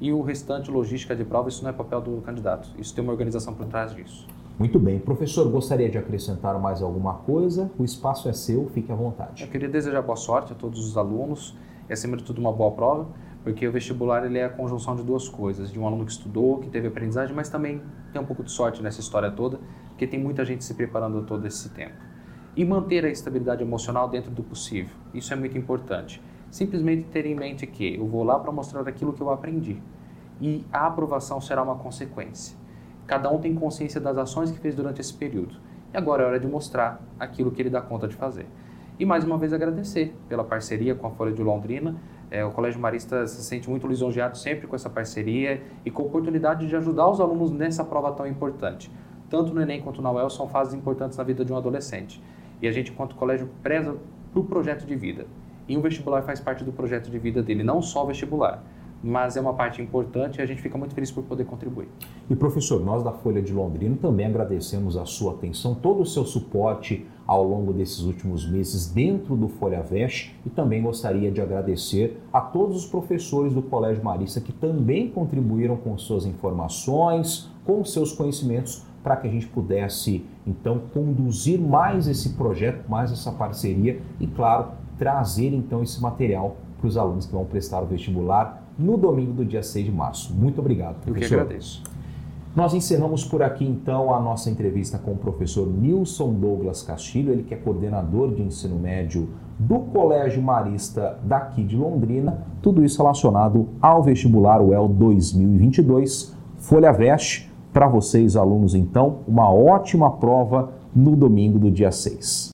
E 0.00 0.12
o 0.12 0.20
restante, 0.20 0.70
logística 0.70 1.14
de 1.14 1.24
prova, 1.24 1.48
isso 1.48 1.62
não 1.62 1.70
é 1.70 1.72
papel 1.72 2.00
do 2.00 2.20
candidato. 2.22 2.68
Isso 2.76 2.94
tem 2.94 3.02
uma 3.02 3.12
organização 3.12 3.54
por 3.54 3.66
trás 3.66 3.94
disso. 3.94 4.26
Muito 4.58 4.78
bem. 4.78 4.98
Professor, 4.98 5.48
gostaria 5.50 5.88
de 5.88 5.96
acrescentar 5.96 6.58
mais 6.58 6.82
alguma 6.82 7.14
coisa? 7.14 7.70
O 7.78 7.84
espaço 7.84 8.28
é 8.28 8.32
seu, 8.32 8.66
fique 8.70 8.90
à 8.90 8.94
vontade. 8.94 9.44
Eu 9.44 9.48
queria 9.48 9.68
desejar 9.68 10.02
boa 10.02 10.16
sorte 10.16 10.52
a 10.52 10.56
todos 10.56 10.86
os 10.86 10.96
alunos 10.96 11.56
e, 11.88 11.92
acima 11.92 12.16
de 12.16 12.24
tudo, 12.24 12.40
uma 12.40 12.52
boa 12.52 12.72
prova 12.72 13.06
porque 13.46 13.64
o 13.64 13.70
vestibular 13.70 14.26
ele 14.26 14.38
é 14.38 14.44
a 14.44 14.48
conjunção 14.48 14.96
de 14.96 15.04
duas 15.04 15.28
coisas, 15.28 15.70
de 15.70 15.78
um 15.78 15.86
aluno 15.86 16.04
que 16.04 16.10
estudou, 16.10 16.58
que 16.58 16.68
teve 16.68 16.88
aprendizagem, 16.88 17.32
mas 17.32 17.48
também 17.48 17.80
tem 18.12 18.20
um 18.20 18.24
pouco 18.24 18.42
de 18.42 18.50
sorte 18.50 18.82
nessa 18.82 18.98
história 18.98 19.30
toda, 19.30 19.60
porque 19.90 20.04
tem 20.04 20.18
muita 20.18 20.44
gente 20.44 20.64
se 20.64 20.74
preparando 20.74 21.22
todo 21.22 21.46
esse 21.46 21.68
tempo. 21.68 21.94
E 22.56 22.64
manter 22.64 23.04
a 23.04 23.08
estabilidade 23.08 23.62
emocional 23.62 24.08
dentro 24.08 24.32
do 24.32 24.42
possível. 24.42 24.96
Isso 25.14 25.32
é 25.32 25.36
muito 25.36 25.56
importante. 25.56 26.20
Simplesmente 26.50 27.04
ter 27.04 27.24
em 27.24 27.36
mente 27.36 27.68
que 27.68 27.94
eu 27.94 28.08
vou 28.08 28.24
lá 28.24 28.36
para 28.36 28.50
mostrar 28.50 28.80
aquilo 28.88 29.12
que 29.12 29.20
eu 29.20 29.30
aprendi. 29.30 29.80
E 30.40 30.64
a 30.72 30.88
aprovação 30.88 31.40
será 31.40 31.62
uma 31.62 31.76
consequência. 31.76 32.56
Cada 33.06 33.30
um 33.30 33.38
tem 33.38 33.54
consciência 33.54 34.00
das 34.00 34.18
ações 34.18 34.50
que 34.50 34.58
fez 34.58 34.74
durante 34.74 35.00
esse 35.00 35.14
período. 35.14 35.54
E 35.94 35.96
agora 35.96 36.24
é 36.24 36.26
hora 36.26 36.40
de 36.40 36.48
mostrar 36.48 37.00
aquilo 37.16 37.52
que 37.52 37.62
ele 37.62 37.70
dá 37.70 37.80
conta 37.80 38.08
de 38.08 38.16
fazer. 38.16 38.46
E 38.98 39.04
mais 39.04 39.22
uma 39.24 39.38
vez 39.38 39.52
agradecer 39.52 40.16
pela 40.28 40.42
parceria 40.42 40.94
com 40.94 41.06
a 41.06 41.10
Folha 41.10 41.30
de 41.30 41.42
Londrina. 41.42 41.94
É, 42.30 42.44
o 42.44 42.50
Colégio 42.50 42.80
Marista 42.80 43.26
se 43.26 43.42
sente 43.42 43.70
muito 43.70 43.86
lisonjeado 43.86 44.36
sempre 44.36 44.66
com 44.66 44.74
essa 44.74 44.90
parceria 44.90 45.62
e 45.84 45.90
com 45.90 46.02
a 46.02 46.06
oportunidade 46.06 46.66
de 46.66 46.74
ajudar 46.74 47.08
os 47.08 47.20
alunos 47.20 47.50
nessa 47.52 47.84
prova 47.84 48.12
tão 48.12 48.26
importante. 48.26 48.90
Tanto 49.30 49.54
no 49.54 49.60
Enem 49.60 49.80
quanto 49.80 50.02
na 50.02 50.10
UEL 50.10 50.30
são 50.30 50.48
fases 50.48 50.74
importantes 50.74 51.16
na 51.16 51.24
vida 51.24 51.44
de 51.44 51.52
um 51.52 51.56
adolescente. 51.56 52.22
E 52.60 52.66
a 52.66 52.72
gente, 52.72 52.90
enquanto 52.90 53.14
colégio, 53.14 53.48
preza 53.62 53.96
para 54.32 54.40
o 54.40 54.44
projeto 54.44 54.86
de 54.86 54.96
vida. 54.96 55.26
E 55.68 55.76
o 55.76 55.80
vestibular 55.80 56.22
faz 56.22 56.40
parte 56.40 56.64
do 56.64 56.72
projeto 56.72 57.10
de 57.10 57.18
vida 57.18 57.42
dele, 57.42 57.62
não 57.62 57.82
só 57.82 58.04
o 58.04 58.06
vestibular 58.06 58.62
mas 59.02 59.36
é 59.36 59.40
uma 59.40 59.54
parte 59.54 59.80
importante 59.80 60.38
e 60.38 60.42
a 60.42 60.46
gente 60.46 60.60
fica 60.60 60.76
muito 60.76 60.94
feliz 60.94 61.10
por 61.10 61.22
poder 61.24 61.44
contribuir. 61.44 61.88
E 62.28 62.34
professor, 62.34 62.84
nós 62.84 63.02
da 63.02 63.12
Folha 63.12 63.42
de 63.42 63.52
Londrina 63.52 63.96
também 64.00 64.26
agradecemos 64.26 64.96
a 64.96 65.04
sua 65.04 65.32
atenção, 65.32 65.74
todo 65.74 66.02
o 66.02 66.06
seu 66.06 66.24
suporte 66.24 67.06
ao 67.26 67.42
longo 67.42 67.72
desses 67.72 68.00
últimos 68.00 68.48
meses 68.48 68.86
dentro 68.86 69.36
do 69.36 69.48
Folha 69.48 69.82
Veste 69.82 70.38
e 70.46 70.50
também 70.50 70.82
gostaria 70.82 71.30
de 71.30 71.40
agradecer 71.40 72.20
a 72.32 72.40
todos 72.40 72.76
os 72.76 72.86
professores 72.86 73.52
do 73.52 73.62
Colégio 73.62 74.04
Marista 74.04 74.40
que 74.40 74.52
também 74.52 75.10
contribuíram 75.10 75.76
com 75.76 75.96
suas 75.98 76.24
informações, 76.24 77.50
com 77.64 77.84
seus 77.84 78.12
conhecimentos 78.12 78.84
para 79.02 79.16
que 79.16 79.28
a 79.28 79.30
gente 79.30 79.46
pudesse 79.46 80.24
então 80.44 80.80
conduzir 80.92 81.60
mais 81.60 82.08
esse 82.08 82.30
projeto, 82.30 82.88
mais 82.88 83.12
essa 83.12 83.30
parceria 83.30 84.00
e 84.18 84.26
claro, 84.26 84.72
trazer 84.98 85.52
então 85.52 85.82
esse 85.82 86.00
material 86.02 86.56
para 86.78 86.88
os 86.88 86.96
alunos 86.96 87.26
que 87.26 87.32
vão 87.32 87.44
prestar 87.44 87.82
o 87.82 87.86
vestibular 87.86 88.65
no 88.78 88.96
domingo 88.96 89.32
do 89.32 89.44
dia 89.44 89.62
6 89.62 89.86
de 89.86 89.92
março. 89.92 90.34
Muito 90.34 90.60
obrigado, 90.60 90.96
professor. 91.00 91.24
Eu 91.24 91.28
que 91.28 91.34
agradeço. 91.34 91.82
Nós 92.56 92.72
encerramos 92.72 93.22
por 93.22 93.42
aqui 93.42 93.66
então 93.66 94.14
a 94.14 94.18
nossa 94.18 94.48
entrevista 94.48 94.96
com 94.96 95.12
o 95.12 95.16
professor 95.16 95.66
Nilson 95.66 96.32
Douglas 96.32 96.82
Castilho, 96.82 97.30
ele 97.30 97.42
que 97.42 97.52
é 97.52 97.56
coordenador 97.56 98.34
de 98.34 98.40
ensino 98.40 98.78
médio 98.78 99.28
do 99.58 99.78
Colégio 99.78 100.42
Marista 100.42 101.18
daqui 101.22 101.62
de 101.62 101.76
Londrina, 101.76 102.46
tudo 102.62 102.82
isso 102.82 102.96
relacionado 103.02 103.68
ao 103.80 104.02
vestibular 104.02 104.62
UEL 104.62 104.88
2022, 104.88 106.34
Folha 106.56 106.92
Veste, 106.92 107.52
para 107.74 107.88
vocês 107.88 108.36
alunos 108.36 108.74
então, 108.74 109.18
uma 109.28 109.52
ótima 109.52 110.10
prova 110.12 110.72
no 110.94 111.14
domingo 111.14 111.58
do 111.58 111.70
dia 111.70 111.92
6. 111.92 112.44